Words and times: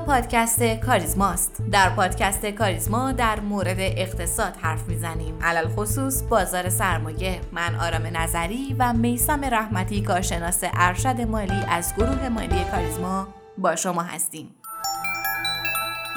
پادکست 0.00 0.62
کاریزماست. 0.62 1.62
در 1.72 1.90
پادکست 1.90 2.46
کاریزما 2.46 3.12
در 3.12 3.40
مورد 3.40 3.76
اقتصاد 3.78 4.56
حرف 4.56 4.88
می‌زنیم. 4.88 5.38
علل 5.42 5.68
خصوص 5.68 6.22
بازار 6.22 6.68
سرمایه. 6.68 7.40
من 7.52 7.74
آرام 7.74 8.16
نظری 8.16 8.76
و 8.78 8.92
میسم 8.92 9.44
رحمتی 9.44 10.02
کارشناس 10.02 10.60
ارشد 10.64 11.20
مالی 11.20 11.64
از 11.68 11.94
گروه 11.96 12.28
مالی 12.28 12.64
کاریزما 12.70 13.28
با 13.58 13.76
شما 13.76 14.02
هستیم. 14.02 14.54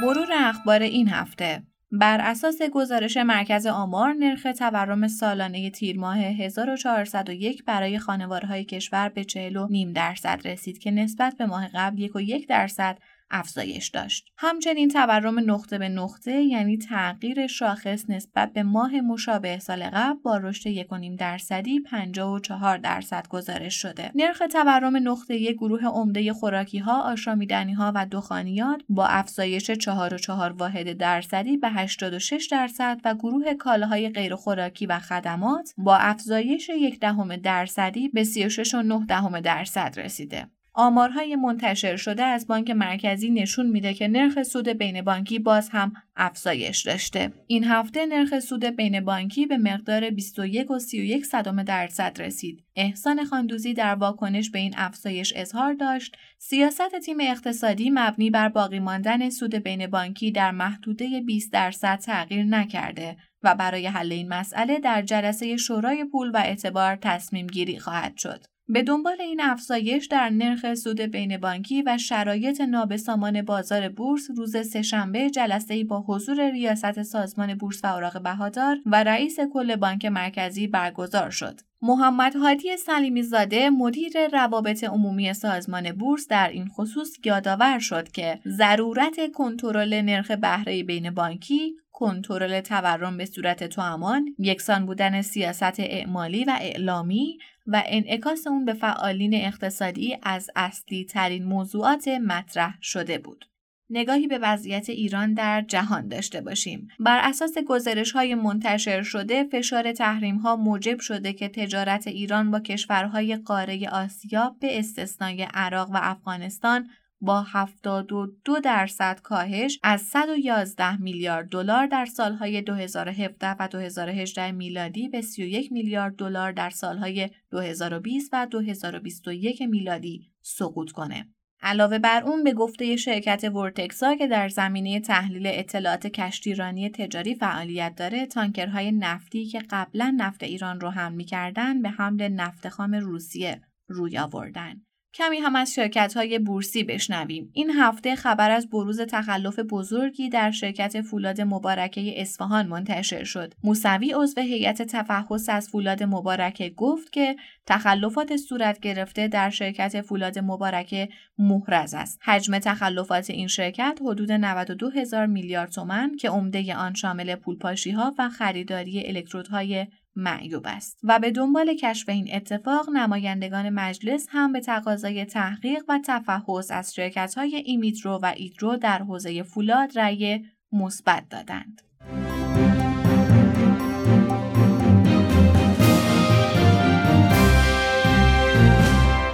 مرور 0.02 0.28
اخبار 0.34 0.82
این 0.82 1.10
هفته 1.10 1.64
بر 1.92 2.22
اساس 2.22 2.62
گزارش 2.74 3.18
مرکز 3.18 3.66
آمار 3.66 4.14
نرخ 4.14 4.48
تورم 4.60 5.08
سالانه 5.08 5.70
تیر 5.70 6.00
ماه 6.00 6.18
1401 6.18 7.66
برای 7.66 8.00
خانوارهای 8.00 8.66
کشور 8.66 9.10
به 9.10 9.24
40.5 9.24 9.94
درصد 9.96 10.42
رسید 10.46 10.78
که 10.78 10.92
نسبت 10.92 11.36
به 11.38 11.46
ماه 11.46 11.68
قبل 11.74 12.08
1.1 12.08 12.46
درصد 12.50 12.98
افزایش 13.32 13.88
داشت. 13.88 14.32
همچنین 14.38 14.90
تورم 14.90 15.52
نقطه 15.52 15.78
به 15.78 15.90
نقطه 15.90 16.32
یعنی 16.32 16.78
تغییر 16.78 17.48
شاخص 17.48 18.10
نسبت 18.10 18.54
به 18.54 18.64
ماه 18.64 19.02
مشابه 19.02 19.60
سال 19.60 19.84
قبل 19.84 20.20
با 20.24 20.38
رشد 20.38 20.70
1.5 20.70 20.86
درصدی 21.20 21.80
54 21.80 22.78
درصد 22.78 23.28
گزارش 23.28 23.76
شده. 23.82 24.12
نرخ 24.16 24.42
تورم 24.52 25.10
نقطه 25.10 25.36
یک 25.36 25.56
گروه 25.56 25.86
عمده 25.86 26.34
خوراکی 26.34 26.78
ها، 26.78 27.02
آشامیدنی 27.02 27.74
ها 27.74 27.92
و 27.96 28.06
دخانیات 28.12 28.82
با 28.90 29.08
افزایش 29.08 29.72
4.4 29.72 30.30
واحد 30.30 30.94
درصدی 30.94 31.58
به 31.58 31.70
86 31.70 32.48
درصد 32.52 33.02
و 33.06 33.16
گروه 33.16 33.54
کالاهای 33.54 34.10
غیر 34.10 34.36
خوراکی 34.36 34.86
و 34.86 35.00
خدمات 35.00 35.74
با 35.78 35.98
افزایش 35.98 36.70
یک 36.70 37.00
دهم 37.00 37.36
درصدی 37.36 38.10
به 38.10 38.24
36.9 38.24 39.42
درصد 39.42 39.94
رسیده. 39.98 40.48
آمارهای 40.80 41.36
منتشر 41.36 41.96
شده 41.96 42.24
از 42.24 42.48
بانک 42.48 42.70
مرکزی 42.70 43.30
نشون 43.30 43.66
میده 43.66 43.94
که 43.94 44.08
نرخ 44.08 44.44
سود 44.44 44.70
بین 44.70 45.02
بانکی 45.02 45.40
باز 45.40 45.70
هم 45.70 45.94
افزایش 46.16 46.82
داشته. 46.82 47.34
این 47.48 47.64
هفته 47.64 48.06
نرخ 48.06 48.40
سود 48.40 48.66
بین 48.66 49.00
بانکی 49.00 49.46
به 49.46 49.58
مقدار 49.58 50.10
21 50.10 50.72
و 50.72 50.80
31 50.80 51.26
صدم 51.26 51.64
درصد 51.64 52.22
رسید. 52.22 52.64
احسان 52.76 53.26
خاندوزی 53.26 53.74
در 53.74 53.96
واکنش 53.96 54.50
به 54.50 54.60
این 54.60 54.74
افزایش 54.78 55.34
اظهار 55.36 55.74
داشت 55.74 56.18
سیاست 56.38 57.00
تیم 57.06 57.18
اقتصادی 57.22 57.90
مبنی 57.90 58.30
بر 58.30 58.50
باقی 58.50 58.80
ماندن 58.80 59.30
سود 59.30 59.56
بین 59.56 59.88
بانکی 59.88 60.32
در 60.32 60.52
محدوده 60.52 61.22
20 61.22 61.54
درصد 61.54 62.00
تغییر 62.00 62.44
نکرده 62.46 63.18
و 63.44 63.56
برای 63.56 63.88
حل 63.88 64.12
این 64.12 64.28
مسئله 64.28 64.80
در 64.80 65.02
جلسه 65.02 65.58
شورای 65.58 66.06
پول 66.06 66.32
و 66.32 66.38
اعتبار 66.38 66.96
تصمیم 66.96 67.48
گیری 67.48 67.80
خواهد 67.80 68.18
شد. 68.18 68.57
به 68.70 68.84
دنبال 68.84 69.22
این 69.22 69.42
افزایش 69.42 70.06
در 70.06 70.30
نرخ 70.30 70.74
سود 70.74 71.02
بین 71.02 71.38
بانکی 71.38 71.82
و 71.82 71.98
شرایط 71.98 72.62
نابسامان 72.62 73.42
بازار 73.42 73.90
بورس 73.90 74.28
روز 74.36 74.68
سهشنبه 74.68 75.30
جلسه 75.30 75.84
با 75.84 76.02
حضور 76.08 76.52
ریاست 76.52 77.04
سازمان 77.04 77.56
بورس 77.56 77.84
و 77.84 77.88
اوراق 77.88 78.22
بهادار 78.22 78.78
و 78.86 79.04
رئیس 79.04 79.40
کل 79.54 79.76
بانک 79.76 80.06
مرکزی 80.06 80.68
برگزار 80.68 81.30
شد. 81.30 81.60
محمد 81.82 82.36
هادی 82.36 82.78
سلیمی 82.78 83.24
زاده 83.24 83.70
مدیر 83.70 84.28
روابط 84.34 84.84
عمومی 84.84 85.34
سازمان 85.34 85.92
بورس 85.92 86.28
در 86.28 86.50
این 86.50 86.68
خصوص 86.68 87.18
یادآور 87.26 87.80
شد 87.80 88.12
که 88.12 88.40
ضرورت 88.48 89.32
کنترل 89.32 90.02
نرخ 90.02 90.32
بهره 90.32 90.84
بین 90.84 91.10
بانکی 91.10 91.76
کنترل 92.00 92.62
تورم 92.62 93.18
به 93.18 93.26
صورت 93.26 93.64
توامان، 93.64 94.36
یکسان 94.40 94.86
بودن 94.86 95.22
سیاست 95.22 95.80
اعمالی 95.80 96.44
و 96.44 96.58
اعلامی 96.62 97.38
و 97.68 97.84
انعکاس 97.86 98.48
اون 98.48 98.66
به 98.66 98.74
فعالین 98.74 99.34
اقتصادی 99.36 100.18
از 100.24 100.50
اصلی 100.56 101.06
ترین 101.06 101.44
موضوعات 101.44 102.08
مطرح 102.08 102.78
شده 102.82 103.18
بود. 103.18 103.46
نگاهی 103.90 104.28
به 104.28 104.38
وضعیت 104.38 104.90
ایران 104.90 105.34
در 105.34 105.62
جهان 105.62 106.08
داشته 106.08 106.42
باشیم. 106.42 106.88
بر 107.00 107.20
اساس 107.24 107.58
گزارش 107.68 108.12
های 108.12 108.36
منتشر 108.36 109.04
شده، 109.04 109.44
فشار 109.44 109.92
تحریم 109.92 110.36
ها 110.36 110.56
موجب 110.56 111.00
شده 111.00 111.34
که 111.34 111.50
تجارت 111.50 112.08
ایران 112.08 112.52
با 112.52 112.60
کشورهای 112.60 113.36
قاره 113.38 113.90
آسیا 113.90 114.56
به 114.62 114.80
استثنای 114.80 115.48
عراق 115.54 115.90
و 115.90 116.00
افغانستان 116.02 116.90
با 117.22 117.42
72 117.42 118.60
درصد 118.60 119.20
کاهش 119.24 119.80
از 119.84 120.02
111 120.02 121.02
میلیارد 121.02 121.50
دلار 121.50 121.88
در 121.88 122.06
سالهای 122.06 122.62
2017 122.62 123.56
و 123.60 123.68
2018 123.68 124.52
میلادی 124.52 125.10
به 125.10 125.22
31 125.22 125.72
میلیارد 125.72 126.16
دلار 126.16 126.52
در 126.52 126.70
سالهای 126.70 127.30
2020 127.52 128.30
و 128.34 128.46
2021 128.46 129.62
میلادی 129.62 130.32
سقوط 130.42 130.92
کنه. 130.92 131.28
علاوه 131.62 132.00
بر 132.00 132.24
اون 132.24 132.44
به 132.44 132.54
گفته 132.54 132.96
شرکت 132.96 133.44
ورتکسا 133.44 134.16
که 134.16 134.28
در 134.28 134.50
زمینه 134.50 135.00
تحلیل 135.00 135.48
اطلاعات 135.48 136.08
کشتیرانی 136.08 136.90
تجاری 136.90 137.36
فعالیت 137.36 137.96
داره 137.96 138.26
تانکرهای 138.26 138.92
نفتی 138.92 139.46
که 139.46 139.60
قبلا 139.70 140.16
نفت 140.18 140.44
ایران 140.44 140.80
رو 140.80 140.90
هم 140.90 141.14
می‌کردن 141.14 141.82
به 141.82 141.90
حمل 141.90 142.28
نفت 142.28 142.70
خام 142.70 142.94
روسیه 142.94 143.62
روی 143.88 144.18
آوردن. 144.18 144.87
کمی 145.18 145.38
هم 145.38 145.56
از 145.56 145.74
شرکت 145.74 146.14
های 146.18 146.40
بورسی 146.40 146.84
بشنویم. 146.84 147.50
این 147.54 147.72
هفته 147.72 148.16
خبر 148.16 148.52
از 148.52 148.70
بروز 148.70 149.02
تخلف 149.02 149.60
بزرگی 149.60 150.30
در 150.30 150.52
شرکت 150.52 151.02
فولاد 151.02 151.42
مبارکه 151.42 152.22
اصفهان 152.22 152.68
منتشر 152.68 153.24
شد. 153.24 153.54
موسوی 153.64 154.14
عضو 154.16 154.42
هیئت 154.42 154.82
تفحص 154.82 155.50
از 155.50 155.70
فولاد 155.70 156.04
مبارکه 156.04 156.70
گفت 156.70 157.12
که 157.12 157.36
تخلفات 157.66 158.38
صورت 158.38 158.80
گرفته 158.80 159.28
در 159.28 159.50
شرکت 159.50 160.02
فولاد 160.02 160.40
مبارکه 160.40 161.10
محرز 161.38 161.94
است. 161.94 162.20
حجم 162.24 162.60
تخلفات 162.60 163.30
این 163.30 163.48
شرکت 163.48 164.00
حدود 164.06 164.32
92 164.32 164.90
هزار 164.90 165.26
میلیارد 165.26 165.72
تومن 165.72 166.16
که 166.16 166.30
عمده 166.30 166.76
آن 166.76 166.94
شامل 166.94 167.36
پولپاشی 167.36 167.92
ها 167.92 168.16
و 168.18 168.30
خریداری 168.30 169.08
الکترودهای 169.08 169.88
معیوب 170.18 170.64
است 170.66 171.00
و 171.04 171.20
به 171.20 171.32
دنبال 171.32 171.76
کشف 171.76 172.10
این 172.10 172.30
اتفاق 172.34 172.90
نمایندگان 172.90 173.70
مجلس 173.70 174.28
هم 174.30 174.52
به 174.52 174.60
تقاضای 174.60 175.26
تحقیق 175.26 175.84
و 175.88 176.00
تفحص 176.06 176.72
از 176.72 176.96
شرکت 176.96 177.36
های 177.38 177.56
ایمیدرو 177.56 178.20
و 178.24 178.34
ایدرو 178.36 178.76
در 178.76 179.00
حوزه 179.00 179.44
فولاد 179.44 180.00
رأی 180.00 180.46
مثبت 180.72 181.30
دادند. 181.30 181.82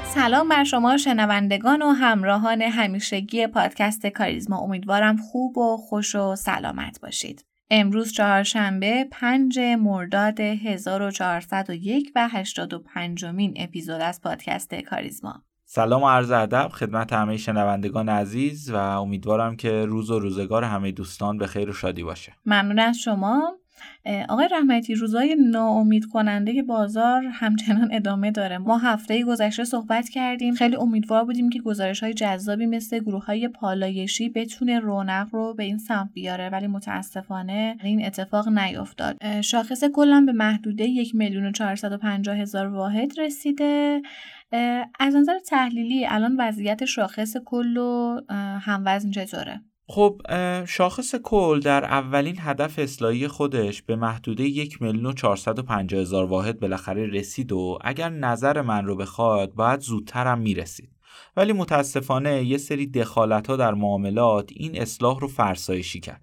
سلام 0.05 0.50
بر 0.50 0.63
شما 0.63 0.97
شنوندگان 0.97 1.81
و 1.81 1.89
همراهان 1.89 2.61
همیشگی 2.61 3.47
پادکست 3.47 4.07
کاریزما 4.07 4.57
امیدوارم 4.57 5.17
خوب 5.17 5.57
و 5.57 5.77
خوش 5.77 6.15
و 6.15 6.35
سلامت 6.35 7.00
باشید. 7.01 7.53
امروز 7.75 8.11
چهارشنبه 8.11 9.07
5 9.11 9.59
مرداد 9.59 10.39
1401 10.39 12.11
و 12.16 12.29
85 12.31 13.25
مین 13.25 13.53
اپیزود 13.57 14.01
از 14.01 14.22
پادکست 14.22 14.75
کاریزما. 14.75 15.44
سلام 15.66 16.03
و 16.03 16.09
عرض 16.09 16.31
ادب 16.31 16.67
خدمت 16.67 17.13
همه 17.13 17.38
شنوندگان 17.38 18.09
عزیز 18.09 18.72
و 18.72 18.75
امیدوارم 18.75 19.56
که 19.56 19.85
روز 19.85 20.12
و 20.12 20.19
روزگار 20.19 20.63
همه 20.63 20.91
دوستان 20.91 21.38
به 21.38 21.47
خیر 21.47 21.69
و 21.69 21.73
شادی 21.73 22.03
باشه. 22.03 22.33
ممنون 22.45 22.79
از 22.79 22.97
شما. 22.97 23.57
آقای 24.29 24.47
رحمتی 24.51 24.95
روزای 24.95 25.35
ناامید 25.39 26.05
کننده 26.05 26.63
بازار 26.63 27.23
همچنان 27.25 27.89
ادامه 27.91 28.31
داره. 28.31 28.57
ما 28.57 28.77
هفته 28.77 29.23
گذشته 29.23 29.63
صحبت 29.63 30.09
کردیم. 30.09 30.53
خیلی 30.53 30.75
امیدوار 30.75 31.25
بودیم 31.25 31.49
که 31.49 31.61
گزارش 31.61 32.03
های 32.03 32.13
جذابی 32.13 32.66
مثل 32.66 32.99
گروه 32.99 33.25
های 33.25 33.47
پالایشی 33.47 34.29
بتونه 34.29 34.79
رونق 34.79 35.27
رو 35.31 35.53
به 35.53 35.63
این 35.63 35.77
سمت 35.77 36.09
بیاره 36.13 36.49
ولی 36.49 36.67
متاسفانه 36.67 37.77
این 37.83 38.05
اتفاق 38.05 38.49
نیفتاد. 38.49 39.41
شاخص 39.41 39.83
کلا 39.83 40.23
به 40.25 40.31
محدوده 40.31 40.83
یک 40.83 41.15
میلیون 41.15 41.53
و 42.27 42.31
هزار 42.31 42.68
واحد 42.68 43.19
رسیده. 43.19 44.01
از 45.00 45.15
نظر 45.15 45.39
تحلیلی 45.47 46.06
الان 46.06 46.36
وضعیت 46.39 46.86
شاخص 46.86 47.38
کل 47.45 47.77
و 47.77 48.19
هموزن 48.59 49.12
چطوره؟ 49.12 49.62
خب 49.88 50.21
شاخص 50.65 51.15
کل 51.15 51.59
در 51.59 51.85
اولین 51.85 52.35
هدف 52.39 52.80
اصلاحی 52.80 53.27
خودش 53.27 53.81
به 53.81 53.95
محدوده 53.95 54.44
یک 54.44 54.81
میلیون 54.81 55.13
و 55.27 55.35
هزار 55.91 56.25
واحد 56.25 56.59
بالاخره 56.59 57.07
رسید 57.07 57.51
و 57.51 57.80
اگر 57.81 58.09
نظر 58.09 58.62
من 58.62 58.85
رو 58.85 58.95
بخواد 58.95 59.53
باید 59.53 59.80
زودتر 59.80 60.27
هم 60.27 60.39
می‌رسید. 60.39 60.89
ولی 61.38 61.53
متاسفانه 61.53 62.44
یه 62.44 62.57
سری 62.57 62.88
دخالت 62.88 63.47
ها 63.47 63.56
در 63.56 63.74
معاملات 63.74 64.50
این 64.53 64.81
اصلاح 64.81 65.19
رو 65.19 65.27
فرسایشی 65.27 66.00
کرد. 66.00 66.21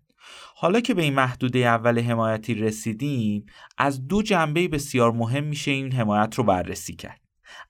حالا 0.57 0.81
که 0.81 0.95
به 0.95 1.03
این 1.03 1.15
محدوده 1.15 1.59
اول 1.59 1.99
حمایتی 1.99 2.55
رسیدیم 2.55 3.47
از 3.79 4.07
دو 4.07 4.23
جنبه 4.23 4.69
بسیار 4.69 5.13
مهم 5.13 5.45
میشه 5.45 5.71
این 5.71 5.93
حمایت 5.93 6.35
رو 6.35 6.45
بررسی 6.45 6.97
کرد. 6.97 7.21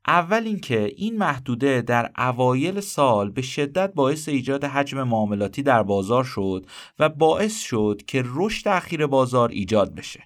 اول 0.07 0.43
اینکه 0.47 0.93
این 0.97 1.19
محدوده 1.19 1.83
در 1.83 2.11
اوایل 2.19 2.81
سال 2.81 3.31
به 3.31 3.43
شدت 3.43 3.95
باعث 3.95 4.29
ایجاد 4.29 4.65
حجم 4.65 5.03
معاملاتی 5.03 5.63
در 5.63 5.83
بازار 5.83 6.25
شد 6.25 6.67
و 6.99 7.09
باعث 7.09 7.61
شد 7.61 8.03
که 8.07 8.23
رشد 8.27 8.69
اخیر 8.69 9.07
بازار 9.07 9.49
ایجاد 9.49 9.95
بشه. 9.95 10.25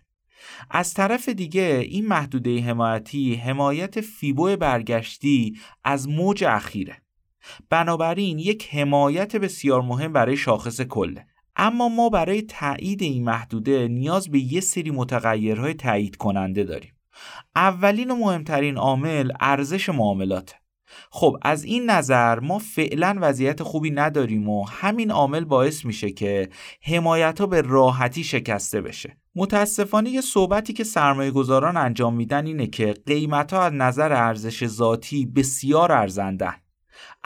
از 0.70 0.94
طرف 0.94 1.28
دیگه 1.28 1.86
این 1.88 2.06
محدوده 2.06 2.60
حمایتی 2.60 3.34
حمایت 3.34 4.00
فیبو 4.00 4.56
برگشتی 4.56 5.58
از 5.84 6.08
موج 6.08 6.44
اخیره. 6.44 7.02
بنابراین 7.70 8.38
یک 8.38 8.74
حمایت 8.74 9.36
بسیار 9.36 9.82
مهم 9.82 10.12
برای 10.12 10.36
شاخص 10.36 10.80
کله 10.80 11.26
اما 11.56 11.88
ما 11.88 12.08
برای 12.08 12.42
تایید 12.42 13.02
این 13.02 13.24
محدوده 13.24 13.88
نیاز 13.88 14.30
به 14.30 14.38
یه 14.38 14.60
سری 14.60 14.90
متغیرهای 14.90 15.74
تایید 15.74 16.16
کننده 16.16 16.64
داریم. 16.64 16.93
اولین 17.56 18.10
و 18.10 18.16
مهمترین 18.16 18.76
عامل 18.76 19.32
ارزش 19.40 19.88
معاملات. 19.88 20.54
خب 21.10 21.36
از 21.42 21.64
این 21.64 21.90
نظر 21.90 22.40
ما 22.40 22.58
فعلا 22.58 23.16
وضعیت 23.20 23.62
خوبی 23.62 23.90
نداریم 23.90 24.48
و 24.48 24.64
همین 24.64 25.10
عامل 25.10 25.44
باعث 25.44 25.84
میشه 25.84 26.10
که 26.10 26.48
حمایت 26.82 27.40
ها 27.40 27.46
به 27.46 27.60
راحتی 27.60 28.24
شکسته 28.24 28.80
بشه. 28.80 29.16
متاسفانه 29.36 30.10
یه 30.10 30.20
صحبتی 30.20 30.72
که 30.72 30.84
سرمایه 30.84 31.30
گذاران 31.30 31.76
انجام 31.76 32.14
میدن 32.14 32.46
اینه 32.46 32.66
که 32.66 32.94
قیمت 33.06 33.52
ها 33.52 33.62
از 33.62 33.72
نظر 33.72 34.12
ارزش 34.12 34.66
ذاتی 34.66 35.26
بسیار 35.26 35.92
ارزندن. 35.92 36.54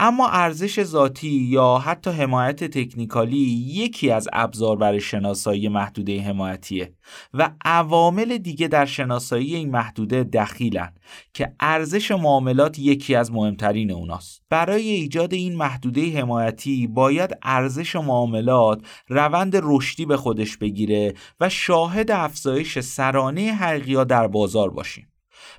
اما 0.01 0.29
ارزش 0.29 0.83
ذاتی 0.83 1.29
یا 1.29 1.79
حتی 1.79 2.11
حمایت 2.11 2.65
تکنیکالی 2.65 3.39
یکی 3.67 4.11
از 4.11 4.29
ابزار 4.33 4.77
برای 4.77 5.01
شناسایی 5.01 5.69
محدوده 5.69 6.21
حمایتیه 6.23 6.95
و 7.35 7.51
عوامل 7.65 8.39
دیگه 8.39 8.69
در 8.69 8.87
شناسایی 8.87 9.55
این 9.55 9.71
محدوده 9.71 10.25
دخیلن 10.25 10.93
که 11.35 11.53
ارزش 11.61 12.11
معاملات 12.11 12.79
یکی 12.79 13.15
از 13.15 13.33
مهمترین 13.33 13.91
اوناست. 13.91 14.43
برای 14.51 14.89
ایجاد 14.89 15.35
این 15.35 15.57
محدوده 15.57 16.21
حمایتی 16.21 16.87
باید 16.87 17.37
ارزش 17.43 17.97
معاملات 17.97 18.83
روند 19.09 19.57
رشدی 19.63 20.07
به 20.07 20.17
خودش 20.17 20.57
بگیره 20.57 21.15
و 21.41 21.49
شاهد 21.49 22.11
افزایش 22.11 22.79
سرانه 22.79 23.53
حقیقی 23.53 24.05
در 24.05 24.27
بازار 24.27 24.71
باشیم. 24.71 25.09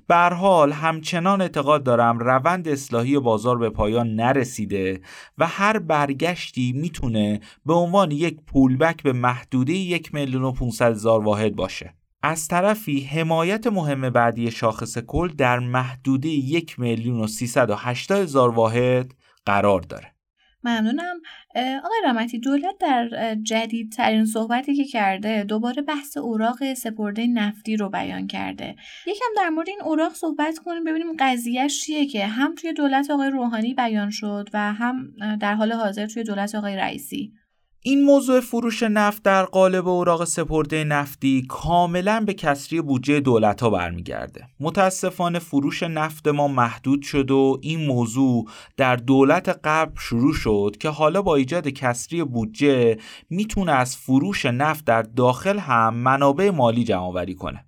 بر 0.07 0.33
حال 0.33 0.71
همچنان 0.71 1.41
اعتقاد 1.41 1.83
دارم 1.83 2.19
روند 2.19 2.67
اصلاحی 2.67 3.19
بازار 3.19 3.57
به 3.57 3.69
پایان 3.69 4.15
نرسیده 4.15 5.01
و 5.37 5.47
هر 5.47 5.79
برگشتی 5.79 6.73
می‌تونه 6.75 7.39
به 7.65 7.73
عنوان 7.73 8.11
یک 8.11 8.37
پولبک 8.47 9.03
به 9.03 9.13
محدوده 9.13 9.73
یک 9.73 10.13
میلیون 10.13 10.43
و 10.43 10.51
500 10.51 10.91
هزار 10.91 11.23
واحد 11.23 11.55
باشه. 11.55 11.93
از 12.23 12.47
طرفی 12.47 13.01
حمایت 13.01 13.67
مهم 13.67 14.09
بعدی 14.09 14.51
شاخص 14.51 14.97
کل 14.97 15.27
در 15.27 15.59
محدوده 15.59 16.29
یک 16.29 16.79
میلیون 16.79 17.19
و 17.19 17.27
380 17.27 18.21
هزار 18.21 18.49
واحد 18.49 19.13
قرار 19.45 19.81
داره. 19.81 20.18
ممنونم. 20.63 21.21
آقای 21.55 22.01
رامتی 22.03 22.39
دولت 22.39 22.77
در 22.79 23.35
جدیدترین 23.43 24.25
صحبتی 24.25 24.75
که 24.75 24.85
کرده 24.85 25.43
دوباره 25.43 25.81
بحث 25.81 26.17
اوراق 26.17 26.73
سپرده 26.73 27.27
نفتی 27.27 27.77
رو 27.77 27.89
بیان 27.89 28.27
کرده. 28.27 28.75
یکم 29.07 29.25
در 29.37 29.49
مورد 29.49 29.69
این 29.69 29.81
اوراق 29.81 30.13
صحبت 30.13 30.59
کنیم 30.59 30.83
ببینیم 30.83 31.15
قضیهش 31.19 31.81
چیه 31.81 32.05
که 32.05 32.25
هم 32.25 32.55
توی 32.55 32.73
دولت 32.73 33.11
آقای 33.11 33.29
روحانی 33.29 33.73
بیان 33.73 34.09
شد 34.09 34.49
و 34.53 34.73
هم 34.73 35.13
در 35.39 35.53
حال 35.53 35.71
حاضر 35.71 36.07
توی 36.07 36.23
دولت 36.23 36.55
آقای 36.55 36.75
رئیسی. 36.75 37.33
این 37.81 38.03
موضوع 38.03 38.39
فروش 38.39 38.83
نفت 38.83 39.23
در 39.23 39.45
قالب 39.45 39.87
اوراق 39.87 40.25
سپرده 40.25 40.83
نفتی 40.83 41.45
کاملا 41.49 42.23
به 42.25 42.33
کسری 42.33 42.81
بودجه 42.81 43.19
دولت 43.19 43.61
ها 43.61 43.69
برمیگرده. 43.69 44.47
متاسفانه 44.59 45.39
فروش 45.39 45.83
نفت 45.83 46.27
ما 46.27 46.47
محدود 46.47 47.01
شد 47.01 47.31
و 47.31 47.59
این 47.61 47.85
موضوع 47.85 48.45
در 48.77 48.95
دولت 48.95 49.59
قبل 49.63 49.99
شروع 49.99 50.33
شد 50.33 50.75
که 50.79 50.89
حالا 50.89 51.21
با 51.21 51.35
ایجاد 51.35 51.67
کسری 51.67 52.23
بودجه 52.23 52.97
می‌تونه 53.29 53.71
از 53.71 53.97
فروش 53.97 54.45
نفت 54.45 54.85
در 54.85 55.01
داخل 55.01 55.59
هم 55.59 55.93
منابع 55.93 56.49
مالی 56.49 56.83
جمع 56.83 57.33
کنه. 57.33 57.65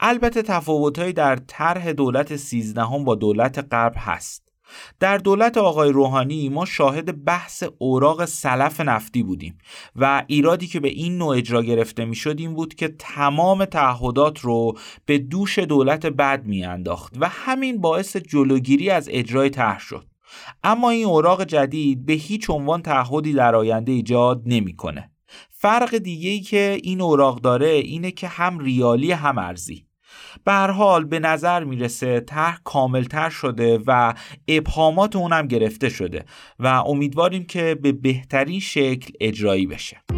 البته 0.00 0.42
تفاوتهایی 0.42 1.12
در 1.12 1.36
طرح 1.36 1.92
دولت 1.92 2.36
سیزدهم 2.36 3.04
با 3.04 3.14
دولت 3.14 3.58
قبل 3.58 3.98
هست. 3.98 4.45
در 5.00 5.18
دولت 5.18 5.58
آقای 5.58 5.92
روحانی 5.92 6.48
ما 6.48 6.64
شاهد 6.64 7.24
بحث 7.24 7.64
اوراق 7.78 8.24
سلف 8.24 8.80
نفتی 8.80 9.22
بودیم 9.22 9.58
و 9.96 10.24
ایرادی 10.26 10.66
که 10.66 10.80
به 10.80 10.88
این 10.88 11.18
نوع 11.18 11.36
اجرا 11.36 11.62
گرفته 11.62 12.04
می 12.04 12.14
شد 12.14 12.38
این 12.38 12.54
بود 12.54 12.74
که 12.74 12.88
تمام 12.98 13.64
تعهدات 13.64 14.40
رو 14.40 14.78
به 15.06 15.18
دوش 15.18 15.58
دولت 15.58 16.06
بد 16.06 16.44
می 16.44 16.64
انداخت 16.64 17.14
و 17.20 17.28
همین 17.28 17.80
باعث 17.80 18.16
جلوگیری 18.16 18.90
از 18.90 19.08
اجرای 19.12 19.50
طرح 19.50 19.80
شد 19.80 20.06
اما 20.64 20.90
این 20.90 21.04
اوراق 21.04 21.44
جدید 21.44 22.06
به 22.06 22.12
هیچ 22.12 22.50
عنوان 22.50 22.82
تعهدی 22.82 23.32
در 23.32 23.54
آینده 23.54 23.92
ایجاد 23.92 24.42
نمی‌کنه. 24.46 25.10
فرق 25.50 25.96
دیگه 25.96 26.30
ای 26.30 26.40
که 26.40 26.78
این 26.82 27.00
اوراق 27.00 27.40
داره 27.40 27.68
اینه 27.68 28.10
که 28.10 28.28
هم 28.28 28.58
ریالی 28.58 29.12
هم 29.12 29.38
ارزی 29.38 29.85
به 30.44 30.52
حال 30.52 31.04
به 31.04 31.18
نظر 31.18 31.64
می‌رسه 31.64 32.20
طرح 32.20 32.58
کاملتر 32.64 33.30
شده 33.30 33.78
و 33.86 34.14
ابهامات 34.48 35.16
اونم 35.16 35.46
گرفته 35.46 35.88
شده 35.88 36.24
و 36.58 36.66
امیدواریم 36.66 37.44
که 37.44 37.74
به 37.82 37.92
بهترین 37.92 38.60
شکل 38.60 39.12
اجرایی 39.20 39.66
بشه. 39.66 40.15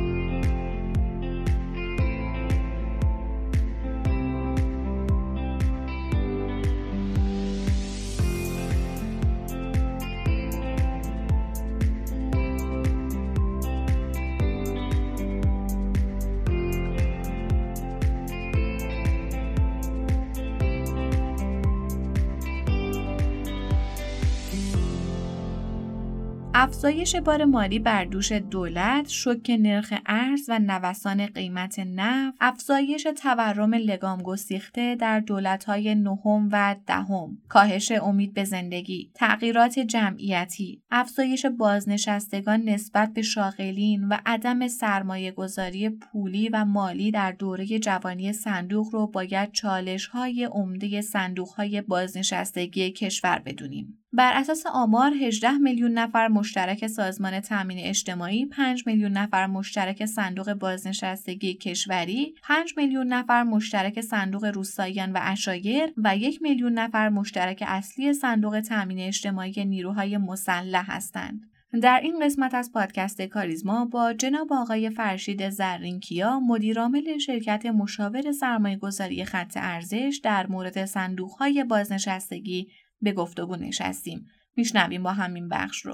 افزایش 26.89 27.17
بار 27.17 27.45
مالی 27.45 27.79
بر 27.79 28.05
دوش 28.05 28.33
دولت، 28.33 29.09
شوک 29.09 29.57
نرخ 29.61 29.95
ارز 30.07 30.41
و 30.49 30.59
نوسان 30.59 31.27
قیمت 31.27 31.79
نفت، 31.79 32.37
افزایش 32.41 33.07
تورم 33.23 33.75
لگام 33.75 34.23
گسیخته 34.23 34.95
در 34.95 35.21
دولت‌های 35.21 35.95
نهم 35.95 36.49
و 36.53 36.77
دهم، 36.87 37.39
کاهش 37.49 37.93
امید 37.93 38.35
به 38.35 38.45
زندگی، 38.45 39.11
تغییرات 39.15 39.79
جمعیتی، 39.79 40.83
افزایش 40.91 41.47
بازنشستگان 41.47 42.61
نسبت 42.69 43.13
به 43.13 43.23
شاغلین 43.23 44.09
و 44.09 44.17
عدم 44.27 44.69
سرمایه 44.69 45.33
گذاری 45.33 45.89
پولی 45.89 46.49
و 46.49 46.65
مالی 46.65 47.11
در 47.11 47.33
دوره 47.33 47.67
جوانی 47.79 48.33
صندوق 48.33 48.89
رو 48.93 49.07
باید 49.07 49.53
چالش‌های 49.53 50.45
عمده 50.45 51.01
صندوق‌های 51.01 51.81
بازنشستگی 51.81 52.91
کشور 52.91 53.39
بدونیم. 53.39 53.99
بر 54.13 54.33
اساس 54.35 54.67
آمار 54.67 55.13
18 55.15 55.53
میلیون 55.53 55.93
نفر 55.93 56.29
مشترک 56.29 56.87
سازمان 56.87 57.41
تامین 57.41 57.79
اجتماعی، 57.79 58.47
5 58.47 58.87
میلیون 58.87 59.13
نفر 59.13 59.47
مشترک 59.47 60.07
صندوق 60.07 60.53
بازنشستگی 60.53 61.55
کشوری، 61.55 62.35
5 62.43 62.75
میلیون 62.77 63.07
نفر 63.07 63.43
مشترک 63.43 64.01
صندوق 64.01 64.45
روستاییان 64.45 65.13
و 65.13 65.19
اشایر 65.23 65.93
و 65.97 66.17
یک 66.17 66.43
میلیون 66.43 66.73
نفر 66.73 67.09
مشترک 67.09 67.65
اصلی 67.67 68.13
صندوق 68.13 68.61
تامین 68.61 69.01
اجتماعی 69.01 69.65
نیروهای 69.65 70.17
مسلح 70.17 70.85
هستند. 70.91 71.41
در 71.83 72.01
این 72.03 72.25
قسمت 72.25 72.55
از 72.55 72.73
پادکست 72.73 73.23
کاریزما 73.23 73.85
با 73.85 74.13
جناب 74.13 74.53
آقای 74.53 74.91
فرشید 74.91 75.51
زرینکیا 75.51 76.41
مدیرعامل 76.41 77.19
شرکت 77.19 77.67
مشاور 77.67 78.33
سرمایه 78.33 78.77
گذاری 78.77 79.25
خط 79.25 79.53
ارزش 79.57 80.21
در 80.25 80.47
مورد 80.47 80.85
صندوق 80.85 81.31
های 81.31 81.65
بازنشستگی 81.65 82.69
به 83.03 83.13
گفتگو 83.13 83.57
نشستیم. 83.57 84.19
میشنویم 84.57 85.03
با 85.03 85.11
همین 85.11 85.49
بخش 85.49 85.87
رو. 85.87 85.93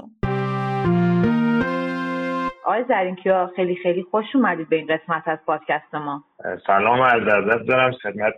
آقای 2.64 2.84
زرینکیا 2.88 3.50
خیلی 3.56 3.76
خیلی 3.82 4.02
خوش 4.11 4.25
اومدید 4.34 4.68
به 4.68 4.76
این 4.76 4.87
قسمت 4.87 5.28
از 5.28 5.38
پادکست 5.46 5.94
ما. 5.94 6.25
سلام 6.66 7.00
از 7.00 7.23
ادب 7.23 7.66
دارم 7.66 7.92
خدمت 7.92 8.34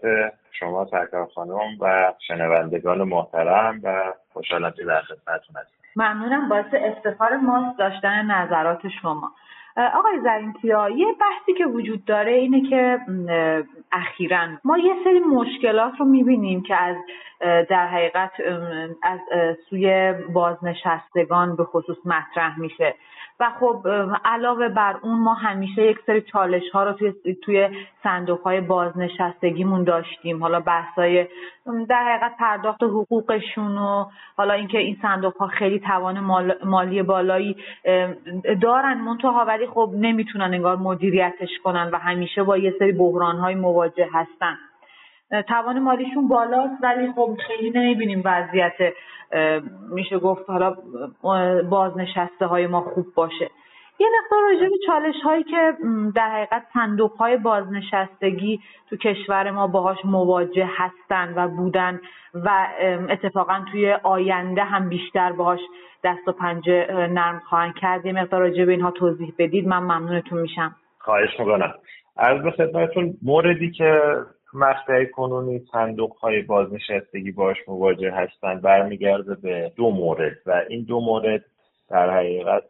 شما 0.53 0.87
سرکار 0.91 1.29
خانم 1.35 1.79
و 1.81 2.13
شنوندگان 2.27 3.03
محترم 3.03 3.81
و 3.83 4.13
خوشحالم 4.33 4.71
که 4.71 4.85
در 4.85 5.01
خدمتتون 5.01 5.57
هستم. 5.57 5.77
ممنونم. 5.97 6.49
باعث 6.49 6.75
افتخار 6.75 7.37
ماست 7.37 7.79
داشتن 7.79 8.31
نظرات 8.31 8.89
شما. 9.03 9.33
آقای 9.77 10.21
زرینکیا 10.23 10.89
یه 10.91 11.07
بحثی 11.21 11.53
که 11.59 11.67
وجود 11.67 12.05
داره 12.05 12.33
اینه 12.33 12.71
که 12.71 13.01
اخیرا 13.93 14.47
ما 14.65 14.79
یه 14.79 14.95
سری 15.05 15.19
مشکلات 15.19 15.93
رو 15.99 16.05
می‌بینیم 16.05 16.63
که 16.63 16.77
از 16.77 16.97
در 17.41 17.87
حقیقت 17.87 18.31
از 19.03 19.21
سوی 19.71 20.15
بازنشستگان 20.33 21.57
به 21.57 21.65
خصوص 21.65 21.97
مطرح 22.05 22.61
میشه. 22.61 22.95
و 23.41 23.51
خب 23.61 23.89
علاوه 24.25 24.69
بر 24.69 24.97
اون 25.03 25.19
ما 25.19 25.35
همیشه 25.35 25.83
یک 25.83 25.99
سری 26.07 26.21
چالش 26.23 26.71
ها 26.73 26.85
رو 26.85 26.93
توی, 26.93 27.13
توی 27.43 27.69
صندوق 28.03 28.41
های 28.41 28.61
بازنشستگیمون 28.61 29.85
داشتیم. 29.85 30.43
حالا 30.43 30.61
بحثای 30.61 31.27
در 31.89 32.05
حقیقت 32.05 32.37
پرداخت 32.39 32.83
حقوقشون 32.83 33.79
و 33.79 34.05
حالا 34.37 34.55
اینکه 34.55 34.79
این 34.79 34.99
صندوق 35.03 35.37
ها 35.37 35.47
خیلی 35.47 35.81
توان 35.81 36.21
مالی 36.65 37.03
بالایی 37.03 37.57
دارن. 38.63 38.95
منتها 38.95 39.45
ولی 39.45 39.67
خب 39.67 39.91
نمی‌تونن 39.95 40.55
انگار 40.55 40.77
مدیریتش 40.77 41.59
کنن 41.65 41.91
و 41.93 41.99
همیشه 41.99 42.43
با 42.43 42.57
یه 42.57 42.75
سری 42.79 42.93
بحران 42.93 43.37
های 43.37 43.55
مواجه 43.55 44.09
هستن. 44.13 44.57
توان 45.49 45.79
مالیشون 45.79 46.29
بالاست 46.29 46.83
ولی 46.83 47.13
خب 47.13 47.39
خیلی 47.47 47.71
نمی‌بینیم 47.71 48.23
وضعیت 48.25 48.95
میشه 49.91 50.19
گفت 50.19 50.51
حالا 50.51 50.77
بازنشسته 51.71 52.47
های 52.47 52.67
ما 52.67 52.81
خوب 52.81 53.07
باشه. 53.15 53.51
یه 54.01 54.07
مقدار 54.23 54.41
راجع 54.53 54.69
به 54.69 54.77
چالش 54.87 55.15
هایی 55.25 55.45
که 55.45 55.75
در 56.15 56.31
حقیقت 56.31 56.63
صندوق 56.75 57.13
های 57.13 57.37
بازنشستگی 57.37 58.61
تو 58.91 58.97
کشور 58.97 59.51
ما 59.51 59.67
باهاش 59.67 59.99
مواجه 60.05 60.69
هستن 60.77 61.35
و 61.37 61.49
بودن 61.49 62.01
و 62.35 62.67
اتفاقا 63.09 63.65
توی 63.73 63.93
آینده 63.93 64.65
هم 64.65 64.89
بیشتر 64.89 65.33
باهاش 65.33 65.61
دست 66.05 66.29
و 66.29 66.33
پنجه 66.33 66.87
نرم 66.91 67.43
خواهند 67.49 67.75
کرد. 67.75 68.07
یه 68.07 68.13
مقدار 68.13 68.41
راجع 68.41 68.65
به 68.65 68.73
اینها 68.73 68.91
توضیح 68.91 69.35
بدید 69.39 69.69
من 69.69 69.79
ممنونتون 69.79 70.41
میشم. 70.41 70.77
خواهش 70.99 71.41
می‌کنم. 71.41 71.75
از 72.17 72.43
به 72.43 72.51
خدمتتون 72.51 73.15
موردی 73.23 73.71
که 73.71 74.01
مقطع 74.55 75.05
کنونی 75.05 75.67
صندوق 75.73 76.17
های 76.17 76.43
بازنشستگی 76.43 77.33
باش 77.33 77.57
مواجه 77.69 78.13
هستند. 78.13 78.63
برمیگرده 78.63 79.35
به 79.35 79.73
دو 79.77 79.91
مورد 79.91 80.37
و 80.47 80.63
این 80.69 80.85
دو 80.85 81.01
مورد 81.01 81.45
در 81.91 82.11
حقیقت 82.11 82.65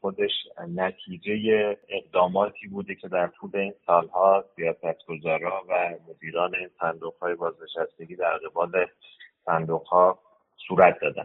خودش 0.00 0.30
نتیجه 0.74 1.76
اقداماتی 1.88 2.68
بوده 2.68 2.94
که 2.94 3.08
در 3.08 3.26
طول 3.26 3.50
این 3.54 3.74
سالها 3.86 4.44
سیاستگزارا 4.56 5.62
و 5.68 5.94
مدیران 6.08 6.52
صندوق 6.80 7.14
های 7.22 7.34
بازنشستگی 7.34 8.16
در 8.16 8.36
قبال 8.36 8.86
صندوق 9.44 9.86
ها 9.86 10.18
صورت 10.68 11.00
دادن. 11.00 11.24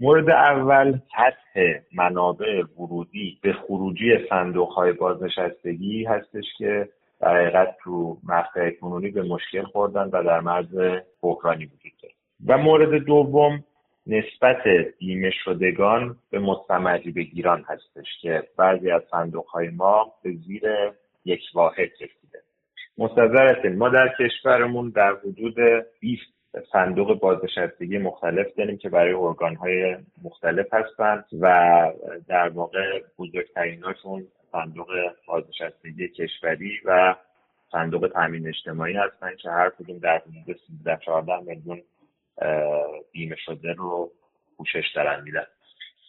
مورد 0.00 0.30
اول 0.30 0.98
سطح 1.16 1.80
منابع 1.92 2.62
ورودی 2.78 3.38
به 3.42 3.52
خروجی 3.52 4.26
صندوق 4.30 4.72
های 4.72 4.92
بازنشستگی 4.92 6.04
هستش 6.04 6.44
که 6.58 6.88
در 7.20 7.36
حقیقت 7.36 7.76
تو 7.82 8.18
مقطع 8.24 8.70
کنونی 8.70 9.10
به 9.10 9.22
مشکل 9.22 9.62
خوردن 9.62 10.04
و 10.12 10.22
در 10.22 10.40
مرز 10.40 11.00
بحرانی 11.22 11.64
وجود 11.64 11.92
داره. 12.02 12.14
و 12.46 12.58
مورد 12.58 13.04
دوم 13.04 13.64
نسبت 14.06 14.62
بیمه 14.98 15.30
شدگان 15.44 16.16
به 16.30 16.38
مستمری 16.38 17.10
بگیران 17.10 17.64
هستش 17.68 18.06
که 18.20 18.42
بعضی 18.56 18.90
از 18.90 19.02
صندوق 19.10 19.46
های 19.46 19.68
ما 19.68 20.12
به 20.22 20.32
زیر 20.46 20.62
یک 21.24 21.40
واحد 21.54 21.90
رسیده. 21.92 22.42
مستظر 22.98 23.68
ما 23.68 23.88
در 23.88 24.14
کشورمون 24.18 24.90
در 24.90 25.16
حدود 25.24 25.54
20 26.00 26.22
صندوق 26.72 27.20
بازنشستگی 27.20 27.98
مختلف 27.98 28.46
داریم 28.56 28.78
که 28.78 28.88
برای 28.88 29.12
ارگان 29.12 29.54
های 29.54 29.96
مختلف 30.22 30.66
هستند 30.74 31.24
و 31.40 31.46
در 32.28 32.48
واقع 32.48 33.02
بزرگتریناشون 33.18 34.26
صندوق 34.52 34.88
بازنشستگی 35.26 36.08
کشوری 36.08 36.80
و 36.84 37.14
صندوق 37.72 38.10
تامین 38.14 38.48
اجتماعی 38.48 38.96
هستن 38.96 39.36
که 39.36 39.50
هر 39.50 39.70
کدوم 39.70 39.98
در 39.98 40.18
حدود 40.18 40.60
13 40.82 40.98
14 41.04 41.38
میلیون 41.40 41.82
بیمه 43.12 43.36
شده 43.36 43.72
رو 43.72 44.10
پوشش 44.56 44.92
دارن 44.94 45.22
میدن. 45.24 45.46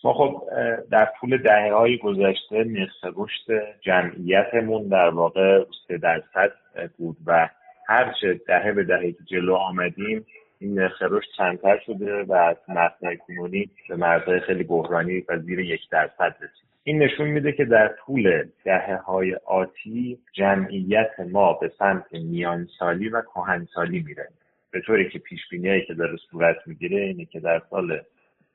ما 0.03 0.13
خب 0.13 0.43
در 0.91 1.08
طول 1.19 1.38
دهه 1.38 1.74
های 1.74 1.98
گذشته 1.98 2.63
نرخ 2.63 3.03
رشد 3.03 3.75
جمعیتمون 3.81 4.88
در 4.88 5.10
واقع 5.10 5.65
سه 5.88 5.98
درصد 5.98 6.51
بود 6.98 7.17
و 7.25 7.50
هرچه 7.88 8.41
دهه 8.48 8.72
به 8.72 8.84
دهه 8.84 9.12
که 9.12 9.24
جلو 9.25 9.55
آمدیم 9.55 10.25
این 10.60 10.79
نرخ 10.79 11.01
رشد 11.01 11.29
چندتر 11.38 11.79
شده 11.86 12.24
و 12.24 12.34
از 12.34 12.58
مصنع 12.67 13.15
کنونی 13.15 13.69
به 13.89 13.96
مرزهای 13.96 14.39
خیلی 14.39 14.63
بحرانی 14.63 15.25
و 15.29 15.39
زیر 15.39 15.60
یک 15.60 15.89
درصد 15.89 16.36
رسید. 16.41 16.69
این 16.84 17.04
نشون 17.04 17.28
میده 17.28 17.52
که 17.52 17.66
در 17.66 17.96
طول 18.06 18.44
دهه 18.66 18.96
های 18.96 19.36
آتی 19.36 20.20
جمعیت 20.34 21.12
ما 21.32 21.54
به 21.54 21.72
سمت 21.80 22.14
میانسالی 22.14 23.10
و 23.10 23.22
کهنسالی 23.22 24.04
میره. 24.08 24.28
به 24.72 24.82
طوری 24.82 25.10
که 25.10 25.20
پیش 25.20 25.40
هایی 25.66 25.86
که 25.86 25.94
داره 25.94 26.18
صورت 26.32 26.56
می‌گیره 26.66 27.02
اینه 27.02 27.26
که 27.26 27.40
در 27.40 27.62
سال 27.70 28.02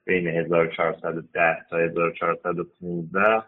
بین 0.05 0.29
1410 0.29 1.57
تا 1.71 1.79
1415 1.79 3.43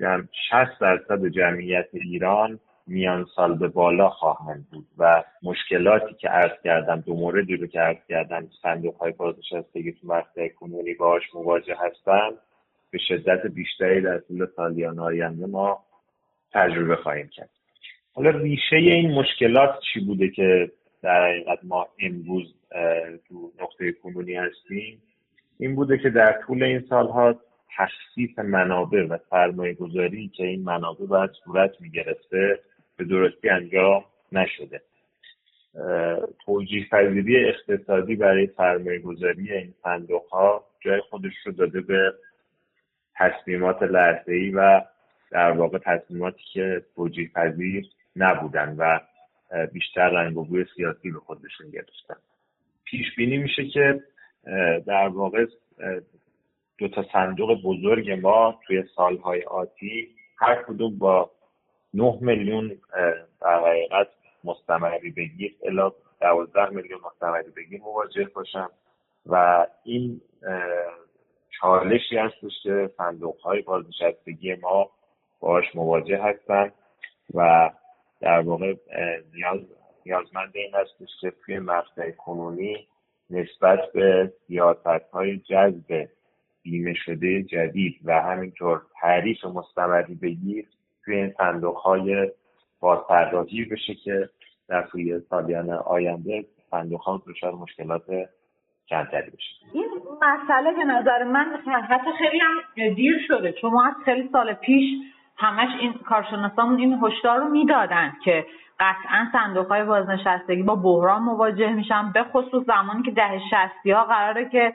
هم 0.00 0.28
60 0.50 0.80
درصد 0.80 1.26
جمعیت 1.26 1.88
ایران 1.92 2.60
میان 2.86 3.26
سال 3.36 3.58
به 3.58 3.68
بالا 3.68 4.10
خواهند 4.10 4.66
بود 4.72 4.86
و 4.98 5.24
مشکلاتی 5.42 6.14
که 6.14 6.28
عرض 6.28 6.62
کردم 6.64 7.00
دو 7.00 7.14
موردی 7.14 7.56
رو 7.56 7.66
که 7.66 7.80
عرض 7.80 8.06
کردم 8.08 8.48
صندوق 8.62 8.96
های 8.96 9.12
بازنشستگی 9.12 9.92
تو 9.92 10.06
مقطع 10.06 10.48
کنونی 10.48 10.94
باش 10.94 11.22
مواجه 11.34 11.76
هستند 11.78 12.34
به 12.90 12.98
شدت 12.98 13.46
بیشتری 13.46 14.00
در 14.00 14.18
طول 14.18 14.46
سالیان 14.56 14.98
آینده 14.98 15.46
ما 15.46 15.84
تجربه 16.52 16.96
خواهیم 16.96 17.28
کرد. 17.28 17.50
حالا 18.12 18.30
ریشه 18.30 18.76
این 18.76 19.10
مشکلات 19.10 19.78
چی 19.92 20.00
بوده 20.00 20.30
که 20.30 20.70
در 21.02 21.28
حقیقت 21.28 21.58
ما 21.62 21.86
امروز 22.00 22.54
تو 23.28 23.52
نقطه 23.62 23.92
کنونی 23.92 24.34
هستیم؟ 24.34 25.02
این 25.58 25.74
بوده 25.74 25.98
که 25.98 26.10
در 26.10 26.40
طول 26.46 26.62
این 26.62 26.84
سالها 26.88 27.34
تخصیص 27.76 28.38
منابع 28.38 29.06
و 29.06 29.18
سرمایه 29.30 29.74
گذاری 29.74 30.28
که 30.28 30.44
این 30.44 30.64
منابع 30.64 31.06
باید 31.06 31.30
صورت 31.44 31.80
می 31.80 31.90
گرفته 31.90 32.60
به 32.96 33.04
درستی 33.04 33.48
انجام 33.48 34.04
نشده. 34.32 34.80
توجیه 36.44 36.86
پذیری 36.88 37.44
اقتصادی 37.44 38.16
برای 38.16 38.48
سرمایه 38.56 38.98
گذاری 38.98 39.52
این 39.52 39.74
صندوق 39.82 40.26
ها 40.28 40.64
جای 40.80 41.00
خودش 41.00 41.32
رو 41.46 41.52
داده 41.52 41.80
به 41.80 42.12
تصمیمات 43.18 43.82
لحظه 43.82 44.52
و 44.54 44.80
در 45.30 45.50
واقع 45.50 45.78
تصمیماتی 45.78 46.42
که 46.52 46.82
توجیه 46.96 47.30
پذیر 47.34 47.86
نبودن 48.16 48.76
و 48.78 49.00
بیشتر 49.72 50.08
رنگ 50.08 50.36
و 50.36 50.44
بوی 50.44 50.64
سیاسی 50.76 51.10
به 51.10 51.18
خودشون 51.18 51.70
گرفتن. 51.70 52.16
پیش 52.84 53.14
بینی 53.16 53.36
میشه 53.36 53.64
که 53.68 54.02
در 54.86 55.08
واقع 55.08 55.46
دو 56.78 56.88
تا 56.88 57.04
صندوق 57.12 57.62
بزرگ 57.62 58.10
ما 58.10 58.60
توی 58.66 58.84
سالهای 58.96 59.42
آتی 59.42 60.08
هر 60.38 60.62
کدوم 60.62 60.98
با 60.98 61.30
9 61.94 62.18
میلیون 62.20 62.78
در 63.40 63.60
حقیقت 63.60 64.08
مستمری 64.44 65.10
بگیر 65.10 65.54
الا 65.62 65.92
12 66.20 66.68
میلیون 66.70 67.00
مستمری 67.06 67.50
بگیر 67.56 67.80
مواجه 67.80 68.24
باشن 68.34 68.68
و 69.26 69.66
این 69.84 70.20
چالشی 71.60 72.16
هستش 72.16 72.52
که 72.62 72.90
صندوق 72.96 73.40
های 73.40 73.62
بازنشستگی 73.62 74.54
ما 74.54 74.90
باش 75.40 75.64
مواجه 75.74 76.22
هستن 76.22 76.72
و 77.34 77.70
در 78.20 78.40
واقع 78.40 78.74
نیاز 79.34 79.60
نیازمند 80.06 80.52
این 80.54 80.74
هستش 80.74 81.08
که 81.20 81.32
توی 81.44 81.58
مقطع 81.58 82.10
کنونی 82.10 82.86
نسبت 83.30 83.78
به 83.94 84.32
سیاست 84.46 85.10
های 85.12 85.38
جذب 85.38 86.08
بیمه 86.62 86.94
شده 86.94 87.42
جدید 87.42 88.00
و 88.04 88.20
همینطور 88.22 88.82
تعریف 89.00 89.44
مستمری 89.44 90.14
بگیر 90.14 90.68
توی 91.04 91.16
این 91.16 91.34
صندوق 91.38 91.76
های 91.76 92.30
بازپردازی 92.80 93.64
بشه 93.64 93.94
که 93.94 94.28
در 94.68 94.82
طول 94.82 95.20
سالیان 95.30 95.70
آینده 95.70 96.44
صندوق 96.70 97.00
ها 97.00 97.22
مشکلات 97.60 98.28
کمتری 98.88 99.30
بشه. 99.30 99.56
این 99.72 99.88
مسئله 100.22 100.72
به 100.72 100.84
نظر 100.84 101.24
من 101.24 101.46
حتی 101.90 102.10
خیلی 102.18 102.40
هم 102.40 102.94
دیر 102.94 103.24
شده. 103.28 103.52
چون 103.52 103.72
ما 103.72 103.86
از 103.86 103.94
خیلی 104.04 104.28
سال 104.32 104.52
پیش 104.52 104.84
همش 105.38 105.68
این 105.80 105.92
کارشناسامون 105.92 106.78
این 106.78 107.00
هشدار 107.02 107.38
رو 107.38 107.48
می‌دادن 107.48 108.12
که 108.24 108.46
قطعا 108.80 109.26
صندوق 109.32 109.68
های 109.68 109.84
بازنشستگی 109.84 110.62
با 110.62 110.74
بحران 110.74 111.22
مواجه 111.22 111.72
میشن 111.72 112.12
به 112.12 112.22
خصوص 112.22 112.66
زمانی 112.66 113.02
که 113.02 113.10
ده 113.10 113.40
شستی 113.50 113.90
ها 113.90 114.04
قراره 114.04 114.48
که 114.48 114.74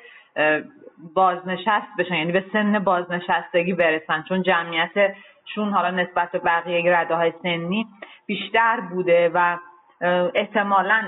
بازنشست 1.15 1.97
بشن 1.99 2.15
یعنی 2.15 2.31
به 2.31 2.45
سن 2.53 2.79
بازنشستگی 2.79 3.73
برسن. 3.73 4.23
چون 4.29 4.43
جمعیتشون 4.43 5.69
حالا 5.73 5.91
نسبت 5.91 6.31
به 6.31 6.39
بقیه 6.39 6.99
رده 6.99 7.15
های 7.15 7.33
سنی 7.43 7.87
بیشتر 8.25 8.79
بوده 8.79 9.31
و 9.33 9.57
احتمالا 10.35 11.01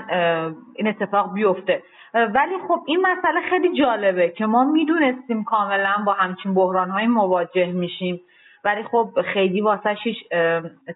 این 0.74 0.88
اتفاق 0.88 1.34
بیفته. 1.34 1.82
ولی 2.14 2.58
خب 2.68 2.80
این 2.86 3.00
مسئله 3.00 3.40
خیلی 3.50 3.78
جالبه 3.78 4.28
که 4.28 4.46
ما 4.46 4.64
می‌دونستیم 4.64 5.44
کاملا 5.44 5.94
با 6.06 6.12
همچین 6.12 6.54
بحران 6.54 6.90
های 6.90 7.06
مواجه 7.06 7.72
میشیم. 7.72 8.20
ولی 8.64 8.82
خب 8.82 9.08
خیلی 9.32 9.60
واسه 9.60 9.96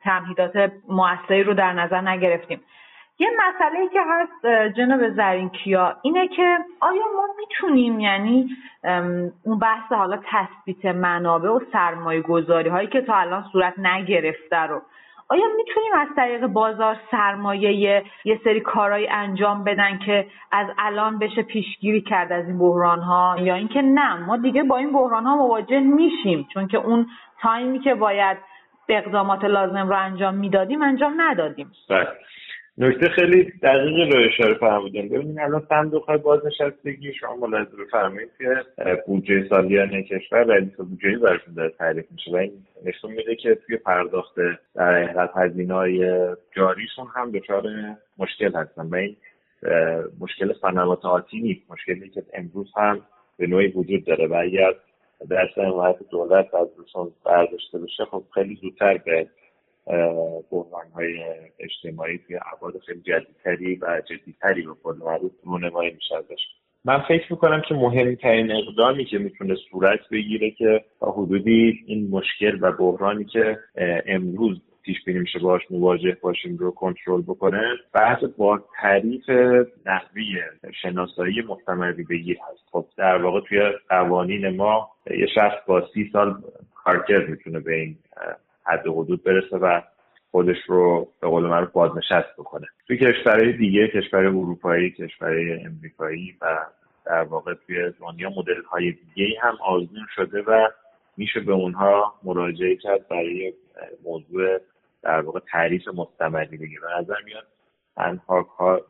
تمهیدات 0.03 0.73
موثری 0.89 1.43
رو 1.43 1.55
در 1.55 1.73
نظر 1.73 2.01
نگرفتیم. 2.01 2.61
یه 3.21 3.29
مسئله 3.49 3.89
که 3.89 4.01
هست 4.07 4.47
جناب 4.77 5.09
زرین 5.09 5.49
کیا 5.49 5.97
اینه 6.03 6.29
که 6.29 6.59
آیا 6.81 7.03
ما 7.17 7.27
می‌تونیم 7.39 8.01
یعنی 8.01 8.49
اون 9.45 9.59
بحث 9.59 9.93
حالا 9.93 10.19
تثبیت 10.31 10.85
منابع 10.85 11.49
و 11.49 11.61
سرمایه 11.73 12.21
گذاری 12.21 12.69
هایی 12.69 12.89
که 12.89 13.01
تا 13.01 13.15
الان 13.15 13.45
صورت 13.53 13.79
نگرفته 13.79 14.57
رو 14.57 14.83
آیا 15.31 15.45
می‌تونیم 15.57 15.93
از 15.95 16.09
طریق 16.17 16.47
بازار 16.47 16.97
سرمایه 17.11 18.05
یه 18.25 18.41
سری 18.45 18.61
کارهایی 18.61 19.09
انجام 19.09 19.65
بدن 19.65 19.99
که 19.99 20.27
از 20.53 20.67
الان 20.79 21.19
بشه 21.19 21.43
پیشگیری 21.43 22.01
کرد 22.01 22.33
از 22.33 22.47
این 22.47 22.59
بحران 22.59 23.01
ها 23.01 23.37
یا 23.41 23.55
اینکه 23.55 23.83
نه 23.83 24.15
ما 24.15 24.37
دیگه 24.37 24.63
با 24.63 24.77
این 24.77 24.93
بحران 24.93 25.25
ها 25.25 25.37
مواجه 25.37 25.81
میشیم 25.81 26.49
چون 26.55 26.67
که 26.67 26.79
اون 26.79 27.07
تایمی 27.41 27.81
که 27.81 27.95
باید 27.95 28.39
اقدامات 28.89 29.45
لازم 29.45 29.89
رو 29.89 29.97
انجام 29.97 30.35
می‌دادیم 30.35 30.83
انجام 30.83 31.15
ندادیم. 31.21 31.73
بله. 31.91 32.09
نکته 32.81 33.09
خیلی 33.09 33.53
دقیقی 33.63 34.11
رو 34.11 34.29
اشاره 34.29 34.55
فرمودین. 34.55 35.09
ببینید 35.09 35.39
الان 35.39 35.67
صندوق 35.69 36.05
های 36.05 36.19
بازنشستگی 36.19 37.15
شما 37.21 37.37
ملاحظه 37.37 37.77
بفرمایید 37.77 38.31
که 38.39 38.65
بودجه 39.07 39.49
سالیانه 39.49 40.03
کشور 40.03 40.43
ردیف 40.43 40.77
بودجه 40.77 41.19
برشون 41.19 41.55
داره 41.55 41.71
تعریف 41.71 42.05
میشه 42.11 42.31
و 42.31 42.37
این 42.37 42.53
نشون 42.85 43.11
میده 43.11 43.37
که 43.37 43.55
توی 43.55 43.77
پرداخت 43.77 44.35
در 44.75 45.05
حقیقت 45.05 45.31
هزینه 45.37 46.37
جاریشون 46.57 47.07
هم 47.15 47.31
دچار 47.31 47.63
مشکل 48.19 48.55
هستن. 48.55 48.83
و 48.83 48.95
این 48.95 49.17
مشکل 50.21 50.53
سنوات 50.63 51.05
آتی 51.05 51.41
نیست. 51.41 51.61
مشکلی 51.71 52.09
که 52.09 52.23
امروز 52.35 52.73
هم 52.77 53.01
به 53.39 53.47
نوعی 53.47 53.69
وجود 53.69 54.05
داره. 54.05 54.27
و 54.27 54.35
اگر 54.35 54.75
در 55.31 55.49
حمایت 55.57 55.97
دولت 56.11 56.55
از 56.55 56.69
روشون 56.79 57.13
برداشته 57.25 57.79
بشه 57.79 58.05
خب 58.05 58.23
خیلی 58.35 58.59
زودتر 58.63 58.97
به 58.99 59.27
بحران 60.51 60.91
های 60.95 61.25
اجتماعی 61.59 62.19
توی 62.19 62.37
عباد 62.37 62.79
خیلی 62.87 63.01
جدیدتری 63.01 63.77
و 63.77 64.03
جدیدتری 64.11 64.63
به 64.63 64.73
قول 64.83 64.97
معروف 64.97 65.33
رونمایی 65.45 65.91
میشه 65.91 66.15
من 66.85 66.99
فکر 67.09 67.33
می‌کنم 67.33 67.63
که 67.69 67.75
مهمترین 67.75 68.53
اقدامی 68.53 69.05
که 69.05 69.19
می‌تونه 69.19 69.55
صورت 69.71 70.01
بگیره 70.13 70.51
که 70.51 70.85
تا 71.01 71.11
حدودی 71.11 71.85
این 71.87 72.11
مشکل 72.11 72.59
و 72.61 72.73
بحرانی 72.73 73.25
که 73.25 73.59
امروز 74.07 74.61
پیش 74.83 75.05
بینی 75.05 75.19
میشه 75.19 75.39
باش 75.39 75.63
مواجه 75.71 76.17
باشیم 76.21 76.57
رو 76.57 76.71
کنترل 76.71 77.23
بکنه 77.23 77.63
بحث 77.95 78.25
با 78.39 78.65
تعریف 78.81 79.31
نحوی 79.87 80.25
شناسایی 80.83 81.43
محتملی 81.49 82.05
بگیر 82.05 82.39
هست. 82.51 82.69
خب 82.73 82.87
در 82.97 83.23
واقع 83.23 83.41
توی 83.41 83.61
قوانین 83.89 84.49
ما 84.49 84.91
یه 85.11 85.27
شخص 85.35 85.57
با 85.67 85.89
سی 85.95 86.11
سال 86.13 86.35
کارکرد 86.75 87.29
می‌تونه 87.29 87.61
به 87.61 87.75
این 87.75 87.97
حد 88.69 88.87
حدود 88.87 89.25
برسه 89.25 89.57
و 89.57 89.81
خودش 90.31 90.57
رو 90.67 91.09
به 91.21 91.29
قول 91.29 91.47
معروف 91.47 91.73
بازنشست 91.73 92.33
بکنه. 92.39 92.67
توی 92.87 92.99
کشورهای 92.99 93.53
دیگه 93.53 93.89
کشور 93.89 94.27
اروپایی 94.27 94.91
کشورهای 94.91 95.65
امریکایی 95.65 96.37
و 96.43 96.59
در 97.07 97.23
واقع 97.23 97.55
توی 97.55 97.93
دنیا 98.01 98.31
مدل 98.31 98.63
های 98.63 98.93
دیگه 98.93 99.41
هم 99.41 99.57
آزمون 99.65 100.07
شده 100.15 100.43
و 100.43 100.69
میشه 101.17 101.41
به 101.41 101.53
اونها 101.53 102.15
مراجعه 102.23 102.77
کرد 102.77 103.09
برای 103.09 103.53
موضوع 104.05 104.59
در 105.03 105.21
واقع 105.21 105.41
تعریف 105.53 105.89
مستمری 105.89 106.57
بگیر 106.57 106.81
به 106.81 106.87
نظر 107.01 107.23
میاد 107.25 107.47
تنها 107.97 108.43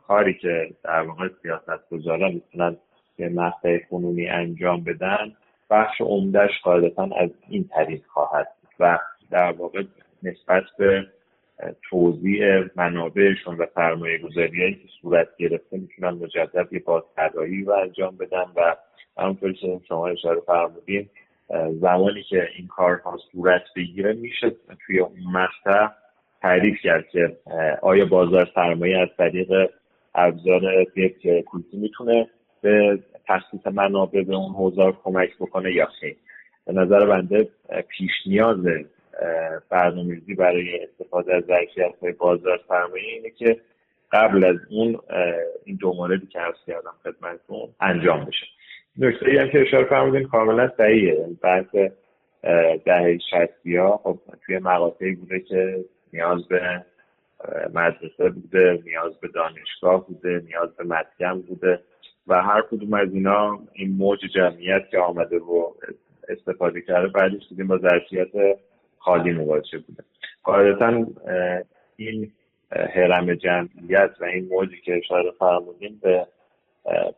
کاری 0.07 0.35
که 0.35 0.75
در 0.85 1.03
واقع 1.03 1.29
سیاست 1.43 1.91
گذارا 1.91 2.29
می‌تونن 2.29 2.77
به 3.17 3.29
مقطع 3.29 3.79
قانونی 3.91 4.29
انجام 4.29 4.85
بدن 4.85 5.33
بخش 5.71 6.01
عمدهش 6.01 6.51
قاعدتا 6.63 7.09
از 7.17 7.31
این 7.49 7.69
طریق 7.75 8.03
خواهد 8.07 8.49
و 8.81 8.99
در 9.31 9.53
واقع 9.53 9.83
نسبت 10.23 10.63
به 10.79 11.07
توضیح 11.91 12.43
منابعشون 12.77 13.57
و 13.57 13.67
سرمایه 13.75 14.19
گذاری 14.19 14.75
که 14.75 14.89
صورت 15.03 15.29
گرفته 15.37 15.77
می‌تونن 15.77 16.11
مجدد 16.11 16.73
یه 16.73 16.79
بازطراحی 16.79 17.65
رو 17.65 17.73
انجام 17.73 18.17
بدن 18.17 18.45
و 18.57 18.77
همونطوری 19.19 19.55
که 19.55 19.81
شما 19.89 20.09
اشاره 20.09 20.41
فرمودین 20.41 21.09
زمانی 21.81 22.23
که 22.23 22.49
این 22.57 22.67
کارها 22.67 23.19
صورت 23.33 23.63
بگیره 23.77 24.13
میشه 24.13 24.53
توی 24.87 25.01
اون 25.01 25.17
مقطع 25.33 25.89
تعریف 26.43 26.81
کرد 26.83 27.09
که 27.09 27.37
آیا 27.83 28.05
بازار 28.05 28.49
سرمایه 28.55 28.99
از 28.99 29.09
طریق 29.19 29.71
ابزار 30.15 30.85
کویتی 31.47 31.77
می‌تونه 31.77 32.29
به 32.61 32.99
تخصیص 33.27 33.67
منابع 33.67 34.23
به 34.23 34.37
اون 34.37 34.55
حوزه 34.55 34.93
کمک 35.05 35.37
بکنه 35.41 35.73
یا 35.73 35.87
خیر. 36.01 36.17
به 36.67 36.73
نظر 36.73 37.07
بنده 37.07 37.49
پیش 37.89 38.11
نیاز 38.27 38.57
برنامه‌ریزی 39.71 40.35
برای 40.35 40.85
استفاده 40.85 41.35
از 41.37 41.45
ظرفیت 41.45 41.95
های 42.03 42.13
بازار 42.13 42.61
سرمایه 42.69 43.05
اینه 43.05 43.31
که 43.31 43.61
قبل 44.13 44.45
از 44.45 44.57
اون 44.71 44.99
این 45.65 45.77
دو 45.77 45.93
موردی 45.93 46.27
که 46.27 46.39
عرض 46.39 46.57
کردم 46.67 46.95
خدمتتون 47.03 47.69
انجام 47.81 48.25
بشه. 48.25 48.47
نکته 48.99 49.41
هم 49.41 49.51
که 49.51 49.61
اشاره 49.61 49.85
فرمودین 49.85 50.29
کاملا 50.29 50.71
صحیحه. 50.77 51.15
یعنی 51.15 51.39
بحث 51.43 51.91
دهه 52.85 53.19
شستی 53.31 53.81
خب 53.81 54.19
توی 54.47 54.59
مقاطعی 54.59 55.15
بوده 55.15 55.41
که 55.41 55.85
نیاز 56.13 56.49
به 56.49 56.85
مدرسه 57.75 58.29
بوده 58.31 58.83
نیاز 58.85 59.21
به 59.21 59.29
دانشگاه 59.29 60.07
بوده 60.07 60.43
نیاز 60.47 60.77
به 60.77 60.85
مسکن 60.85 61.41
بوده 61.41 61.81
و 62.27 62.43
هر 62.43 62.63
کدوم 62.71 62.95
از 62.95 63.09
اینا 63.13 63.59
این 63.73 63.97
موج 63.97 64.19
جمعیت 64.35 64.89
که 64.91 64.99
آمده 64.99 65.39
و 65.39 65.73
استفاده 66.29 66.81
کرده 66.81 67.09
بعدش 67.09 67.49
دیدیم 67.49 67.67
با 67.67 67.79
ظرفیت 67.79 68.59
خالی 69.09 69.33
مواجه 69.33 69.79
بوده. 69.79 70.05
قاعدتا 70.43 71.07
این 71.97 72.33
حرم 72.71 73.35
جمعیت 73.35 74.11
و 74.21 74.25
این 74.25 74.49
موجی 74.49 74.81
که 74.85 74.97
اشاره 74.97 75.31
فرمودیم 75.39 76.01
به 76.03 76.27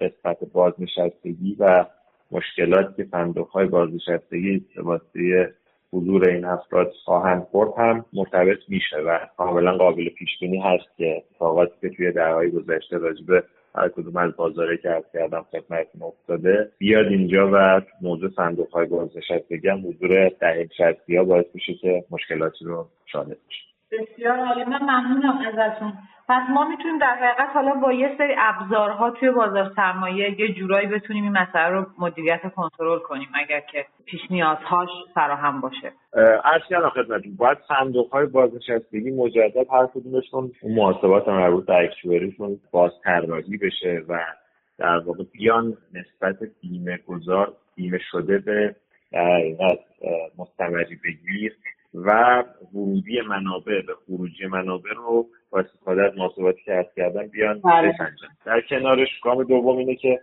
قسمت 0.01 0.39
بازنشستگی 0.53 1.57
و 1.59 1.87
مشکلاتی 2.31 2.95
که 2.97 3.09
صندوق 3.11 3.49
های 3.49 3.67
بازنشستگی 3.67 4.67
واسه 4.77 5.55
حضور 5.93 6.29
این 6.29 6.45
افراد 6.45 6.93
خواهند 7.05 7.43
خورد 7.43 7.71
هم 7.79 8.05
مرتبط 8.13 8.59
میشه 8.69 8.97
و 8.97 9.19
کاملا 9.37 9.77
قابل 9.77 10.09
پیش 10.09 10.29
بینی 10.41 10.59
هست 10.59 10.97
که 10.97 11.17
اتفاقاتی 11.17 11.73
که 11.81 11.89
توی 11.89 12.13
دههای 12.13 12.51
گذشته 12.51 12.99
راجبه 12.99 13.43
هر 13.75 13.89
کدوم 13.89 14.17
از 14.17 14.37
بازاره 14.37 14.77
که 14.77 14.91
از 14.91 15.05
کردم 15.13 15.47
خدمتتون 15.51 16.03
افتاده 16.03 16.71
بیاد 16.79 17.07
اینجا 17.07 17.51
و 17.53 17.81
موضوع 18.03 18.31
صندوق 18.37 18.71
های 18.71 18.87
بازنشستگی 18.87 19.69
هم 19.69 19.89
حضور 19.89 20.29
دهه 20.29 20.69
شستی 20.79 21.17
ها 21.17 21.25
باعث 21.25 21.47
میشه 21.55 21.75
که 21.75 22.05
مشکلاتی 22.11 22.65
رو 22.65 22.87
شاهد 23.07 23.29
بشه. 23.49 23.70
بسیار 23.93 24.39
عالی. 24.39 24.65
من 24.65 24.83
ممنونم 24.83 25.39
ازتون. 25.47 25.93
پس 26.29 26.43
ما 26.51 26.69
می‌تونیم 26.69 26.99
در 26.99 27.15
حقیقت 27.15 27.51
حالا 27.55 27.75
با 27.75 27.93
یه 27.93 28.15
سری 28.19 28.35
ابزارها 28.39 29.11
توی 29.11 29.31
بازار 29.31 29.73
سرمایه 29.77 30.41
یه 30.41 30.55
جورایی 30.55 30.87
بتونیم 30.87 31.25
این 31.25 31.33
مسئله 31.33 31.69
رو 31.69 31.87
مدیریت 31.99 32.41
کنترل 32.55 32.99
کنیم 32.99 33.29
اگر 33.35 33.61
که 33.61 33.87
پیش 34.07 34.21
نیازهاش 34.31 34.89
فراهم 35.15 35.61
باشه. 35.61 35.93
عرض 36.45 36.63
کردم 36.69 36.89
خدمتتون 36.89 37.37
باید 37.37 37.59
صندوق 37.69 38.13
های 38.13 38.27
بازنشستگی 38.27 39.11
مجدد 39.11 39.67
هر 39.73 39.87
کدومشون 39.87 40.51
محاسبات 40.63 41.29
مربوط 41.29 41.67
به 41.67 41.77
اکچوریشون 41.77 42.61
باز 42.73 42.91
طراحی 43.05 43.57
بشه 43.57 44.03
و 44.09 44.19
در 44.79 44.99
واقع 44.99 45.25
بیان 45.33 45.77
نسبت 45.95 46.37
بیمه 46.63 46.99
گذار 47.07 47.53
بیمه 47.77 47.99
شده 48.11 48.39
به 48.39 48.75
در 49.13 49.79
مستمری 50.39 50.99
بگیر. 51.05 51.57
و 51.95 52.43
ورودی 52.75 53.21
منابع 53.21 53.83
به 53.87 53.95
خروجی 54.07 54.47
منابع 54.47 54.91
رو 54.97 55.27
با 55.51 55.61
استفاده 55.61 56.03
از 56.03 56.13
محاسباتی 56.17 56.63
که 56.65 56.75
هست 56.75 56.95
کردن 56.97 57.27
بیان 57.27 57.61
بله. 57.61 57.93
بسنجن 57.93 58.29
در 58.45 58.61
کنارش 58.61 59.09
گام 59.23 59.45
دوم 59.45 59.77
اینه 59.77 59.95
که 59.95 60.21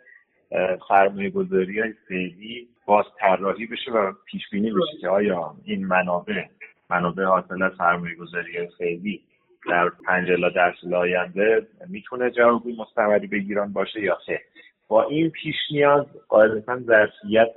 سرمایه 0.89 1.29
گذاری 1.29 1.79
های 1.79 1.93
فعلی 2.09 2.67
باز 2.85 3.05
طراحی 3.19 3.65
بشه 3.65 3.91
و 3.91 4.13
پیش 4.25 4.41
بینی 4.51 4.71
بشه 4.71 4.97
که 5.01 5.07
آیا 5.09 5.55
این 5.65 5.85
منابع 5.85 6.43
منابع 6.89 7.23
حاصل 7.23 7.63
از 7.63 7.71
سرمایه 7.77 8.15
گذاری 8.15 8.67
فعلی 8.77 9.21
در 9.69 9.89
پنج 9.89 10.31
الا 10.31 10.73
سال 10.81 10.93
آینده 10.93 11.67
می‌تونه 11.87 12.31
جوابی 12.31 12.75
مستمری 12.79 13.27
بگیران 13.27 13.73
باشه 13.73 14.01
یا 14.01 14.15
خیر 14.25 14.39
با 14.87 15.03
این 15.03 15.29
پیش 15.29 15.55
نیاز 15.71 16.05
قاعدتا 16.27 16.79
ظرفیت 16.79 17.55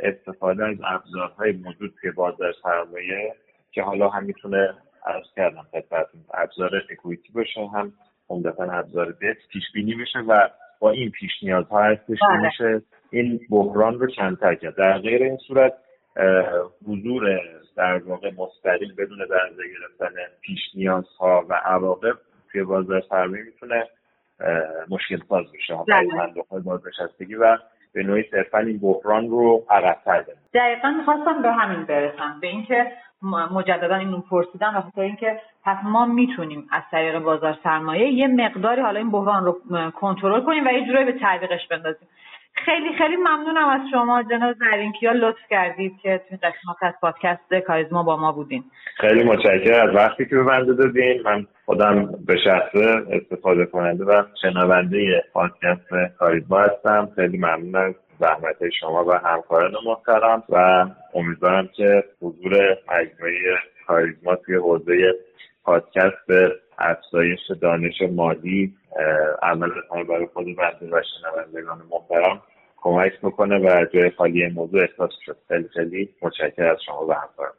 استفاده 0.00 0.66
از 0.66 0.76
ابزارهای 0.84 1.52
موجود 1.52 1.94
توی 2.00 2.10
بازار 2.10 2.54
سرمایه 2.62 3.34
که 3.72 3.82
حالا 3.82 4.08
هم 4.08 4.24
می‌تونه 4.24 4.74
عرض 5.06 5.26
کردم 5.36 5.66
خدمتتون 5.70 6.20
ابزار 6.34 6.82
اکویتی 6.90 7.32
باشه 7.32 7.60
هم 7.74 7.92
عمدتا 8.28 8.64
ابزار 8.64 9.06
دت 9.10 9.36
پیش 9.52 9.62
بینی 9.74 9.94
بشه 9.94 10.18
و 10.18 10.48
با 10.80 10.90
این 10.90 11.10
پیش 11.10 11.30
نیازها 11.42 11.82
هستش 11.82 12.18
بله. 12.28 12.46
میشه 12.46 12.82
این 13.10 13.40
بحران 13.50 13.98
رو 13.98 14.06
کمتر 14.06 14.54
کرد 14.54 14.76
در 14.76 14.98
غیر 14.98 15.22
این 15.22 15.36
صورت 15.36 15.72
حضور 16.86 17.40
در 17.76 17.98
واقع 17.98 18.30
مستقیم 18.36 18.94
بدون 18.98 19.18
در 19.18 19.50
گرفتن 19.56 20.14
پیش 20.40 20.58
نیازها 20.74 21.46
و 21.48 21.54
عواقب 21.54 22.18
توی 22.52 22.62
بازار 22.62 23.02
سرمایه 23.08 23.44
می‌تونه 23.44 23.86
مشکل 24.88 25.18
ساز 25.28 25.44
بشه 25.52 25.74
برای 25.88 26.06
بله. 26.06 26.26
صندوق 26.26 26.46
های 26.46 26.60
بازنشستگی 26.60 27.34
و 27.34 27.58
به 27.94 28.02
نوعی 28.02 28.24
صرفا 28.30 28.58
این 28.58 28.78
بحران 28.78 29.28
رو 29.28 29.64
عقبتر 29.70 30.20
داریم 30.20 30.42
دقیقا 30.54 30.90
می‌خواستم 30.90 31.42
به 31.42 31.52
همین 31.52 31.84
برسم 31.84 32.40
به 32.40 32.46
اینکه 32.46 32.92
مجددا 33.50 33.96
این 33.96 34.12
رو 34.12 34.20
پرسیدم 34.20 34.76
و 34.76 34.80
خاطر 34.80 35.00
اینکه 35.00 35.40
پس 35.64 35.76
ما 35.84 36.06
می‌تونیم 36.06 36.68
از 36.70 36.82
طریق 36.90 37.18
بازار 37.18 37.58
سرمایه 37.64 38.08
یه 38.08 38.26
مقداری 38.26 38.80
حالا 38.80 38.98
این 38.98 39.10
بحران 39.10 39.44
رو 39.44 39.60
کنترل 39.90 40.40
کنیم 40.40 40.66
و 40.66 40.70
یه 40.70 40.86
جورایی 40.86 41.12
به 41.12 41.18
تعویقش 41.18 41.68
بندازیم. 41.68 42.08
خیلی 42.64 42.92
خیلی 42.98 43.16
ممنونم 43.16 43.68
از 43.68 43.80
شما 43.90 44.22
جناب 44.22 44.56
زرینکیا 44.58 45.12
لطف 45.12 45.38
کردید 45.50 45.92
که 46.02 46.20
توی 46.28 46.38
قسمت 46.38 46.76
از 46.80 46.94
پادکست 47.00 47.54
کاریزما 47.66 48.02
با 48.02 48.16
ما 48.16 48.32
بودین. 48.32 48.64
خیلی 48.96 49.24
متشکرم. 49.24 49.88
از 49.88 49.94
وقتی 49.94 50.26
که 50.26 50.36
به 50.36 50.42
بنده 50.42 50.72
دادین 50.72 51.22
من 51.24 51.46
خودم 51.64 52.12
به 52.26 52.36
شخصه 52.36 53.02
استفاده 53.10 53.66
کننده 53.66 54.04
و 54.04 54.22
شنونده 54.42 55.24
پادکست 55.32 55.88
کاریزما 56.18 56.60
هستم. 56.60 57.08
خیلی 57.16 57.38
ممنون 57.38 57.74
از 57.74 57.94
زحمت 58.20 58.68
شما 58.80 59.04
و 59.04 59.12
همکاران 59.12 59.72
محترم 59.86 60.42
و 60.48 60.86
امیدوارم 61.14 61.68
که 61.76 62.04
حضور 62.22 62.78
مجموعه 62.88 63.58
کاریزما 63.86 64.36
توی 64.36 64.54
حوزه 64.54 65.14
پادکست 65.64 66.26
به 66.28 66.52
افزایش 66.78 67.40
دانش 67.62 68.02
مالی 68.12 68.74
عمل 69.42 69.70
برای 70.08 70.26
خود 70.26 70.46
بنده 70.46 70.96
و 70.96 71.02
شنوندگان 71.02 71.82
محترم 71.90 72.42
کمک 72.82 73.20
بکنه 73.20 73.58
و 73.58 73.86
جای 73.94 74.10
خالی 74.10 74.48
موضوع 74.48 74.80
احساس 74.80 75.10
شد. 75.26 75.36
خیلی 75.48 75.68
خیلی 75.68 76.08
متشکر 76.22 76.64
از 76.64 76.78
شما 76.86 77.06
و 77.06 77.12
همکارم 77.12 77.54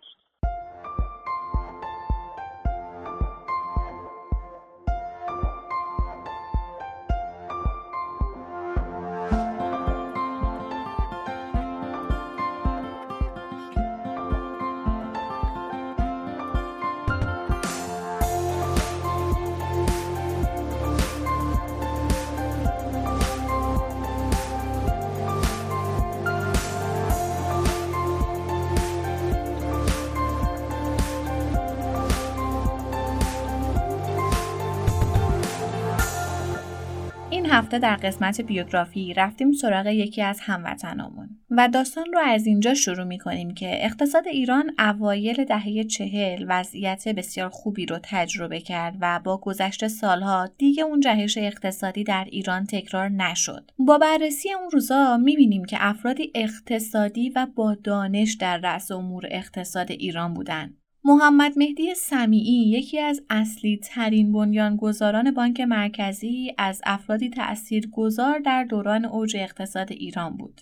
هفته 37.61 37.79
در 37.79 37.95
قسمت 37.95 38.41
بیوگرافی 38.41 39.13
رفتیم 39.13 39.51
سراغ 39.51 39.87
یکی 39.87 40.21
از 40.21 40.39
هموطنامون 40.41 41.29
و 41.49 41.69
داستان 41.73 42.05
رو 42.13 42.19
از 42.19 42.45
اینجا 42.45 42.73
شروع 42.73 43.03
می 43.03 43.17
کنیم 43.17 43.53
که 43.53 43.85
اقتصاد 43.85 44.27
ایران 44.27 44.71
اوایل 44.79 45.43
دهه 45.43 45.83
چهل 45.83 46.45
وضعیت 46.47 47.07
بسیار 47.07 47.49
خوبی 47.49 47.85
رو 47.85 47.99
تجربه 48.03 48.59
کرد 48.59 48.97
و 49.01 49.19
با 49.23 49.37
گذشت 49.37 49.87
سالها 49.87 50.49
دیگه 50.57 50.83
اون 50.83 50.99
جهش 50.99 51.37
اقتصادی 51.37 52.03
در 52.03 52.27
ایران 52.31 52.65
تکرار 52.65 53.09
نشد. 53.09 53.71
با 53.79 53.97
بررسی 53.97 54.53
اون 54.53 54.69
روزا 54.71 55.17
می 55.17 55.35
بینیم 55.35 55.65
که 55.65 55.77
افرادی 55.79 56.31
اقتصادی 56.35 57.29
و 57.29 57.47
با 57.55 57.75
دانش 57.83 58.33
در 58.33 58.57
رأس 58.57 58.91
امور 58.91 59.23
اقتصاد 59.31 59.91
ایران 59.91 60.33
بودند. 60.33 60.80
محمد 61.03 61.57
مهدی 61.57 61.95
سمیعی 61.95 62.69
یکی 62.69 62.99
از 62.99 63.21
اصلی 63.29 63.77
ترین 63.77 64.31
بنیانگذاران 64.31 65.31
بانک 65.31 65.61
مرکزی 65.61 66.53
از 66.57 66.81
افرادی 66.85 67.29
تأثیرگذار 67.29 68.39
در 68.39 68.63
دوران 68.63 69.05
اوج 69.05 69.37
اقتصاد 69.37 69.91
ایران 69.91 70.37
بود. 70.37 70.61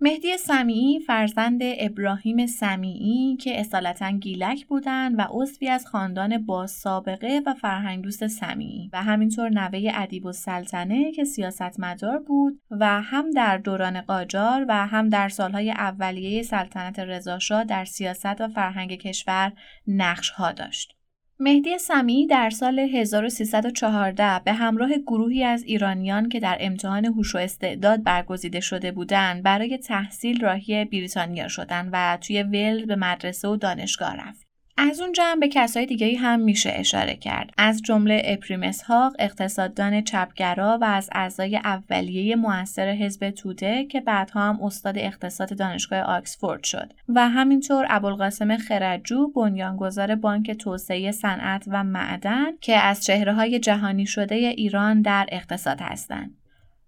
مهدی 0.00 0.38
سمیعی 0.38 1.00
فرزند 1.00 1.60
ابراهیم 1.62 2.46
سمیعی 2.46 3.36
که 3.36 3.60
اصالتا 3.60 4.10
گیلک 4.10 4.66
بودند 4.66 5.18
و 5.18 5.26
عضوی 5.30 5.68
از 5.68 5.86
خاندان 5.86 6.46
با 6.46 6.66
سابقه 6.66 7.40
و 7.46 7.54
فرهنگدوست 7.54 8.26
سمیعی 8.26 8.90
و 8.92 9.02
همینطور 9.02 9.48
نوه 9.48 9.90
ادیب 9.94 10.26
السلطنه 10.26 11.12
که 11.12 11.24
سیاستمدار 11.24 12.18
بود 12.18 12.60
و 12.70 13.02
هم 13.02 13.30
در 13.30 13.58
دوران 13.58 14.00
قاجار 14.00 14.64
و 14.68 14.86
هم 14.86 15.08
در 15.08 15.28
سالهای 15.28 15.70
اولیه 15.70 16.42
سلطنت 16.42 16.98
رضاشاه 16.98 17.64
در 17.64 17.84
سیاست 17.84 18.40
و 18.40 18.48
فرهنگ 18.48 18.94
کشور 18.94 19.52
نقش 19.86 20.30
ها 20.30 20.52
داشت. 20.52 20.95
مهدی 21.40 21.78
سمی 21.78 22.26
در 22.26 22.50
سال 22.50 22.78
1314 22.78 24.40
به 24.44 24.52
همراه 24.52 24.98
گروهی 24.98 25.44
از 25.44 25.62
ایرانیان 25.62 26.28
که 26.28 26.40
در 26.40 26.56
امتحان 26.60 27.04
هوش 27.04 27.34
و 27.34 27.38
استعداد 27.38 28.02
برگزیده 28.02 28.60
شده 28.60 28.92
بودند 28.92 29.42
برای 29.42 29.78
تحصیل 29.78 30.40
راهی 30.40 30.84
بریتانیا 30.84 31.48
شدند 31.48 31.90
و 31.92 32.18
توی 32.20 32.42
ولز 32.42 32.86
به 32.86 32.96
مدرسه 32.96 33.48
و 33.48 33.56
دانشگاه 33.56 34.16
رفت. 34.16 34.45
از 34.78 35.00
اونجا 35.00 35.24
هم 35.24 35.40
به 35.40 35.48
کسای 35.48 35.86
دیگه 35.86 36.18
هم 36.18 36.40
میشه 36.40 36.72
اشاره 36.74 37.16
کرد. 37.16 37.50
از 37.58 37.82
جمله 37.82 38.22
اپریمس 38.24 38.82
هاق 38.82 39.12
اقتصاددان 39.18 40.00
چپگرا 40.02 40.78
و 40.80 40.84
از 40.84 41.08
اعضای 41.12 41.56
اولیه 41.56 42.36
موثر 42.36 42.88
حزب 42.88 43.30
توده 43.30 43.84
که 43.84 44.00
بعدها 44.00 44.48
هم 44.48 44.62
استاد 44.62 44.98
اقتصاد 44.98 45.56
دانشگاه 45.58 46.00
آکسفورد 46.00 46.64
شد. 46.64 46.92
و 47.08 47.28
همینطور 47.28 47.86
ابوالقاسم 47.88 48.56
خرجو 48.56 49.28
بنیانگذار 49.28 50.14
بانک 50.14 50.50
توسعه 50.50 51.12
صنعت 51.12 51.64
و 51.66 51.84
معدن 51.84 52.56
که 52.60 52.76
از 52.76 53.04
چهره 53.04 53.32
های 53.32 53.58
جهانی 53.58 54.06
شده 54.06 54.34
ایران 54.34 55.02
در 55.02 55.26
اقتصاد 55.32 55.78
هستند. 55.80 56.36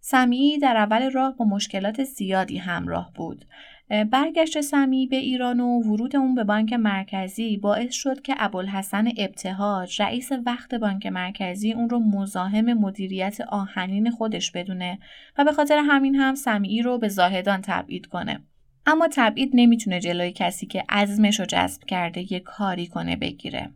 سمیعی 0.01 0.59
در 0.59 0.77
اول 0.77 1.11
راه 1.11 1.37
با 1.37 1.45
مشکلات 1.45 2.05
زیادی 2.05 2.59
همراه 2.59 3.13
بود. 3.15 3.45
برگشت 3.89 4.61
سمی 4.61 5.07
به 5.07 5.17
ایران 5.17 5.61
و 5.61 5.83
ورود 5.83 6.17
اون 6.17 6.35
به 6.35 6.45
بانک 6.45 6.73
مرکزی 6.73 7.57
باعث 7.57 7.95
شد 7.95 8.23
که 8.23 8.35
ابوالحسن 8.39 9.09
ابتهاج 9.19 10.03
رئیس 10.03 10.33
وقت 10.47 10.75
بانک 10.75 11.07
مرکزی 11.07 11.73
اون 11.73 11.91
رو 11.91 11.99
مزاحم 11.99 12.73
مدیریت 12.73 13.41
آهنین 13.41 14.11
خودش 14.11 14.51
بدونه 14.51 14.99
و 15.39 15.45
به 15.45 15.53
خاطر 15.53 15.83
همین 15.89 16.15
هم 16.15 16.35
سمیعی 16.35 16.83
رو 16.83 16.99
به 16.99 17.09
زاهدان 17.09 17.61
تبعید 17.63 18.07
کنه. 18.07 18.41
اما 18.87 19.09
تبعید 19.13 19.51
نمی‌تونه 19.55 20.01
جلوی 20.01 20.33
کسی 20.33 20.67
که 20.67 20.85
عزمش 20.89 21.41
رو 21.41 21.47
جذب 21.47 21.85
کرده 21.85 22.33
یه 22.33 22.41
کاری 22.41 22.87
کنه 22.87 23.17
بگیره. 23.17 23.71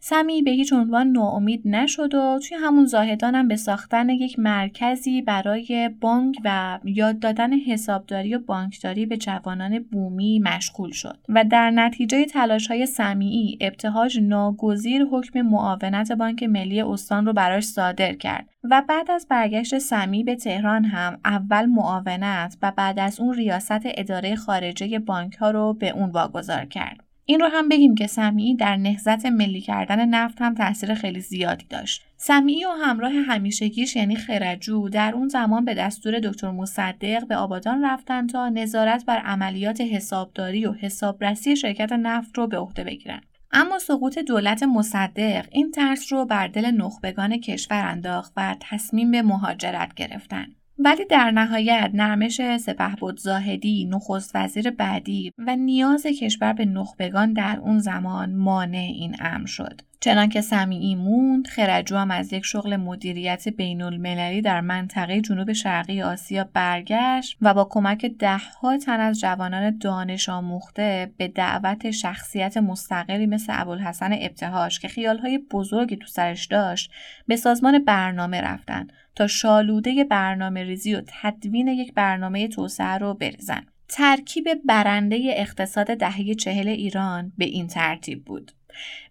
سمی 0.00 0.42
به 0.42 0.50
هیچ 0.50 0.72
عنوان 0.72 1.06
ناامید 1.06 1.62
نشد 1.64 2.14
و 2.14 2.38
توی 2.48 2.56
همون 2.56 2.86
زاهدانم 2.86 3.48
به 3.48 3.56
ساختن 3.56 4.08
یک 4.08 4.38
مرکزی 4.38 5.22
برای 5.22 5.90
بانک 6.00 6.36
و 6.44 6.78
یاد 6.84 7.18
دادن 7.18 7.52
حسابداری 7.58 8.34
و 8.34 8.38
بانکداری 8.38 9.06
به 9.06 9.16
جوانان 9.16 9.78
بومی 9.78 10.38
مشغول 10.38 10.90
شد 10.90 11.18
و 11.28 11.44
در 11.44 11.70
نتیجه 11.70 12.24
تلاش 12.24 12.66
های 12.66 12.86
سمیعی 12.86 13.58
ابتهاج 13.60 14.18
ناگزیر 14.20 15.02
حکم 15.02 15.42
معاونت 15.42 16.12
بانک 16.12 16.42
ملی 16.42 16.82
استان 16.82 17.26
رو 17.26 17.32
براش 17.32 17.64
صادر 17.64 18.12
کرد 18.12 18.48
و 18.64 18.82
بعد 18.88 19.10
از 19.10 19.26
برگشت 19.30 19.78
سمی 19.78 20.24
به 20.24 20.36
تهران 20.36 20.84
هم 20.84 21.18
اول 21.24 21.66
معاونت 21.66 22.56
و 22.62 22.72
بعد 22.76 22.98
از 22.98 23.20
اون 23.20 23.34
ریاست 23.34 23.80
اداره 23.84 24.36
خارجه 24.36 24.98
بانک 24.98 25.34
ها 25.34 25.50
رو 25.50 25.74
به 25.74 25.90
اون 25.90 26.10
واگذار 26.10 26.64
کرد. 26.64 27.09
این 27.30 27.40
رو 27.40 27.46
هم 27.46 27.68
بگیم 27.68 27.94
که 27.94 28.06
سمیعی 28.06 28.54
در 28.54 28.76
نهزت 28.76 29.26
ملی 29.26 29.60
کردن 29.60 30.08
نفت 30.08 30.42
هم 30.42 30.54
تاثیر 30.54 30.94
خیلی 30.94 31.20
زیادی 31.20 31.66
داشت. 31.70 32.02
سمیعی 32.16 32.64
و 32.64 32.70
همراه 32.70 33.12
همیشگیش 33.12 33.96
یعنی 33.96 34.16
خرجو 34.16 34.88
در 34.88 35.12
اون 35.14 35.28
زمان 35.28 35.64
به 35.64 35.74
دستور 35.74 36.18
دکتر 36.18 36.50
مصدق 36.50 37.26
به 37.26 37.36
آبادان 37.36 37.84
رفتن 37.84 38.26
تا 38.26 38.48
نظارت 38.48 39.04
بر 39.04 39.18
عملیات 39.18 39.80
حسابداری 39.80 40.66
و 40.66 40.72
حسابرسی 40.72 41.56
شرکت 41.56 41.92
نفت 41.92 42.38
رو 42.38 42.46
به 42.46 42.58
عهده 42.58 42.84
بگیرن. 42.84 43.20
اما 43.52 43.78
سقوط 43.78 44.18
دولت 44.18 44.62
مصدق 44.62 45.46
این 45.50 45.70
ترس 45.70 46.12
رو 46.12 46.24
بر 46.24 46.46
دل 46.46 46.70
نخبگان 46.70 47.36
کشور 47.36 47.86
انداخت 47.86 48.32
و 48.36 48.56
تصمیم 48.60 49.10
به 49.10 49.22
مهاجرت 49.22 49.94
گرفتن. 49.94 50.46
ولی 50.84 51.04
در 51.04 51.30
نهایت 51.30 51.90
نرمش 51.94 52.40
سپهبد 52.56 53.16
زاهدی 53.16 53.84
نخست 53.84 54.30
وزیر 54.34 54.70
بعدی 54.70 55.32
و 55.38 55.56
نیاز 55.56 56.06
کشور 56.06 56.52
به 56.52 56.64
نخبگان 56.64 57.32
در 57.32 57.58
اون 57.62 57.78
زمان 57.78 58.34
مانع 58.34 58.78
این 58.78 59.16
امر 59.20 59.46
شد. 59.46 59.80
چنانکه 60.02 60.40
سمیعی 60.40 60.94
موند 60.94 61.46
خرجو 61.46 61.96
هم 61.96 62.10
از 62.10 62.32
یک 62.32 62.44
شغل 62.44 62.76
مدیریت 62.76 63.48
بین 63.48 63.82
المللی 63.82 64.42
در 64.42 64.60
منطقه 64.60 65.20
جنوب 65.20 65.52
شرقی 65.52 66.02
آسیا 66.02 66.48
برگشت 66.52 67.36
و 67.40 67.54
با 67.54 67.64
کمک 67.70 68.06
دهها 68.18 68.78
تن 68.78 69.00
از 69.00 69.20
جوانان 69.20 69.78
دانش 69.78 70.28
آموخته 70.28 71.12
به 71.16 71.28
دعوت 71.28 71.90
شخصیت 71.90 72.56
مستقلی 72.56 73.26
مثل 73.26 73.52
ابوالحسن 73.56 74.12
ابتهاش 74.12 74.80
که 74.80 74.88
خیالهای 74.88 75.38
بزرگی 75.38 75.96
تو 75.96 76.06
سرش 76.06 76.46
داشت 76.46 76.92
به 77.26 77.36
سازمان 77.36 77.78
برنامه 77.84 78.40
رفتن 78.40 78.88
تا 79.14 79.26
شالوده 79.26 80.04
برنامه 80.04 80.64
ریزی 80.64 80.94
و 80.94 81.02
تدوین 81.06 81.68
یک 81.68 81.94
برنامه 81.94 82.48
توسعه 82.48 82.98
رو 82.98 83.14
بریزن. 83.14 83.66
ترکیب 83.88 84.48
برنده 84.64 85.20
اقتصاد 85.36 85.86
دهه 85.94 86.34
چهل 86.34 86.68
ایران 86.68 87.32
به 87.38 87.44
این 87.44 87.66
ترتیب 87.66 88.24
بود. 88.24 88.52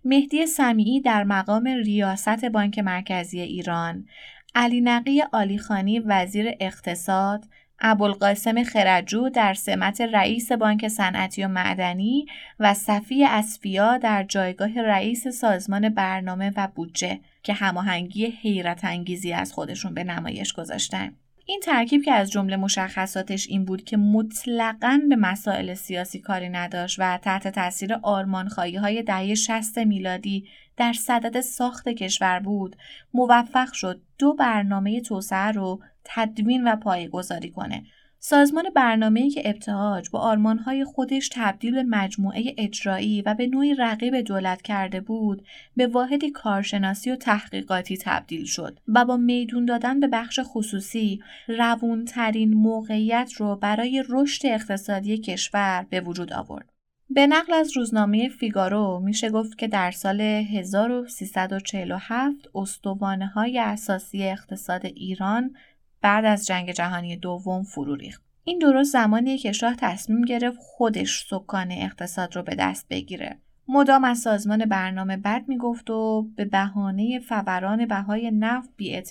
مهدی 0.05 0.47
سمیعی 0.47 1.01
در 1.01 1.23
مقام 1.23 1.67
ریاست 1.67 2.45
بانک 2.45 2.79
مرکزی 2.79 3.39
ایران، 3.39 4.07
علی 4.55 4.81
نقی 4.81 5.21
آلیخانی 5.31 5.99
وزیر 5.99 6.51
اقتصاد، 6.59 7.45
ابوالقاسم 7.81 8.63
خرجو 8.63 9.29
در 9.29 9.53
سمت 9.53 10.01
رئیس 10.01 10.51
بانک 10.51 10.87
صنعتی 10.87 11.43
و 11.43 11.47
معدنی 11.47 12.25
و 12.59 12.73
صفی 12.73 13.25
اسفیا 13.25 13.97
در 13.97 14.23
جایگاه 14.23 14.81
رئیس 14.81 15.27
سازمان 15.27 15.89
برنامه 15.89 16.53
و 16.55 16.67
بودجه 16.75 17.19
که 17.43 17.53
هماهنگی 17.53 18.25
حیرت 18.25 18.85
انگیزی 18.85 19.33
از 19.33 19.53
خودشون 19.53 19.93
به 19.93 20.03
نمایش 20.03 20.53
گذاشتن. 20.53 21.13
این 21.49 21.59
ترکیب 21.59 22.03
که 22.03 22.11
از 22.11 22.31
جمله 22.31 22.55
مشخصاتش 22.55 23.47
این 23.47 23.65
بود 23.65 23.83
که 23.83 23.97
مطلقا 23.97 25.01
به 25.09 25.15
مسائل 25.15 25.73
سیاسی 25.73 26.19
کاری 26.19 26.49
نداشت 26.49 26.95
و 26.99 27.17
تحت 27.17 27.47
تاثیر 27.47 27.93
آرمانخواهی 27.93 28.75
های 28.75 29.03
دهه 29.03 29.35
60 29.35 29.77
میلادی 29.77 30.47
در 30.77 30.93
صدد 30.93 31.41
ساخت 31.41 31.89
کشور 31.89 32.39
بود 32.39 32.75
موفق 33.13 33.73
شد 33.73 34.01
دو 34.17 34.33
برنامه 34.33 35.01
توسعه 35.01 35.51
رو 35.51 35.81
تدوین 36.03 36.67
و 36.67 36.75
پایگذاری 36.75 37.49
کنه. 37.49 37.83
سازمان 38.21 38.65
برنامه‌ای 38.75 39.29
که 39.29 39.41
ابتهاج 39.45 40.09
با 40.09 40.19
آرمانهای 40.19 40.85
خودش 40.85 41.29
تبدیل 41.33 41.75
به 41.75 41.83
مجموعه 41.83 42.55
اجرایی 42.57 43.21
و 43.21 43.33
به 43.33 43.47
نوعی 43.47 43.75
رقیب 43.75 44.15
دولت 44.15 44.61
کرده 44.61 45.01
بود 45.01 45.45
به 45.75 45.87
واحدی 45.87 46.31
کارشناسی 46.31 47.11
و 47.11 47.15
تحقیقاتی 47.15 47.97
تبدیل 47.97 48.45
شد 48.45 48.79
و 48.87 49.05
با 49.05 49.17
میدون 49.17 49.65
دادن 49.65 49.99
به 49.99 50.07
بخش 50.07 50.39
خصوصی 50.43 51.19
روونترین 51.47 52.53
موقعیت 52.53 53.31
رو 53.37 53.55
برای 53.55 54.03
رشد 54.09 54.45
اقتصادی 54.45 55.17
کشور 55.17 55.85
به 55.89 56.01
وجود 56.01 56.33
آورد. 56.33 56.69
به 57.11 57.27
نقل 57.27 57.53
از 57.53 57.77
روزنامه 57.77 58.29
فیگارو 58.29 58.99
میشه 59.03 59.29
گفت 59.29 59.57
که 59.57 59.67
در 59.67 59.91
سال 59.91 60.21
1347 60.21 62.35
استوانه 62.55 63.27
های 63.27 63.59
اساسی 63.59 64.23
اقتصاد 64.23 64.85
ایران 64.85 65.55
بعد 66.01 66.25
از 66.25 66.45
جنگ 66.45 66.71
جهانی 66.71 67.17
دوم 67.17 67.63
فرو 67.63 67.95
ریخت. 67.95 68.23
این 68.43 68.59
درست 68.59 68.93
زمانیه 68.93 69.37
که 69.37 69.51
شاه 69.51 69.75
تصمیم 69.75 70.21
گرفت 70.21 70.57
خودش 70.61 71.25
سکان 71.29 71.71
اقتصاد 71.71 72.35
رو 72.35 72.43
به 72.43 72.55
دست 72.55 72.87
بگیره. 72.89 73.39
مدام 73.71 74.03
از 74.03 74.19
سازمان 74.19 74.65
برنامه 74.65 75.17
بد 75.17 75.43
می‌گفت 75.47 75.89
و 75.89 76.27
به 76.35 76.45
بهانه 76.45 77.19
فوران 77.19 77.85
بهای 77.85 78.31
نفت 78.31 78.69
بی 78.77 79.03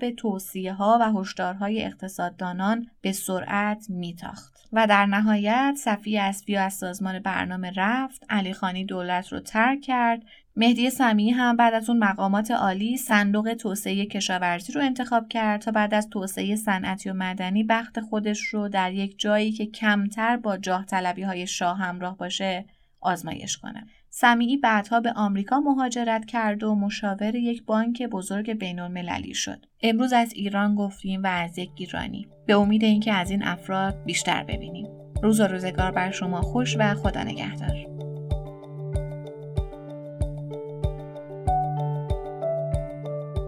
به 0.00 0.12
توصیه 0.12 0.72
ها 0.72 0.98
و 1.00 1.20
هشدارهای 1.20 1.84
اقتصاددانان 1.84 2.86
به 3.00 3.12
سرعت 3.12 3.86
میتاخت 3.88 4.68
و 4.72 4.86
در 4.86 5.06
نهایت 5.06 5.74
صفی 5.78 6.18
اسبی 6.18 6.56
از 6.56 6.74
سازمان 6.74 7.18
برنامه 7.18 7.72
رفت 7.76 8.24
علی 8.28 8.52
خانی 8.52 8.84
دولت 8.84 9.28
رو 9.28 9.40
ترک 9.40 9.80
کرد 9.80 10.22
مهدی 10.58 10.90
سمیعی 10.90 11.30
هم 11.30 11.56
بعد 11.56 11.74
از 11.74 11.90
اون 11.90 11.98
مقامات 11.98 12.50
عالی 12.50 12.96
صندوق 12.96 13.54
توسعه 13.54 14.06
کشاورزی 14.06 14.72
رو 14.72 14.80
انتخاب 14.80 15.28
کرد 15.28 15.60
تا 15.60 15.70
بعد 15.70 15.94
از 15.94 16.10
توسعه 16.10 16.56
صنعتی 16.56 17.10
و 17.10 17.12
مدنی 17.12 17.64
بخت 17.64 18.00
خودش 18.00 18.40
رو 18.40 18.68
در 18.68 18.92
یک 18.92 19.18
جایی 19.18 19.52
که 19.52 19.66
کمتر 19.66 20.36
با 20.36 20.56
جاه 20.56 20.84
طلبی 20.84 21.22
های 21.22 21.46
شاه 21.46 21.78
همراه 21.78 22.16
باشه 22.16 22.64
آزمایش 23.00 23.56
کنه. 23.56 23.86
سمیعی 24.10 24.56
بعدها 24.56 25.00
به 25.00 25.12
آمریکا 25.12 25.60
مهاجرت 25.60 26.24
کرد 26.24 26.62
و 26.62 26.74
مشاور 26.74 27.34
یک 27.34 27.64
بانک 27.64 28.02
بزرگ 28.02 28.52
بین 28.52 28.80
المللی 28.80 29.34
شد. 29.34 29.66
امروز 29.82 30.12
از 30.12 30.32
ایران 30.32 30.74
گفتیم 30.74 31.22
و 31.22 31.26
از 31.26 31.58
یک 31.58 31.70
ایرانی. 31.76 32.28
به 32.46 32.54
امید 32.54 32.84
اینکه 32.84 33.12
از 33.12 33.30
این 33.30 33.42
افراد 33.42 34.04
بیشتر 34.04 34.44
ببینیم. 34.44 34.86
روز 35.22 35.40
و 35.40 35.46
روزگار 35.46 35.90
بر 35.90 36.10
شما 36.10 36.42
خوش 36.42 36.76
و 36.78 36.94
خدا 36.94 37.22
نگهدار. 37.22 37.95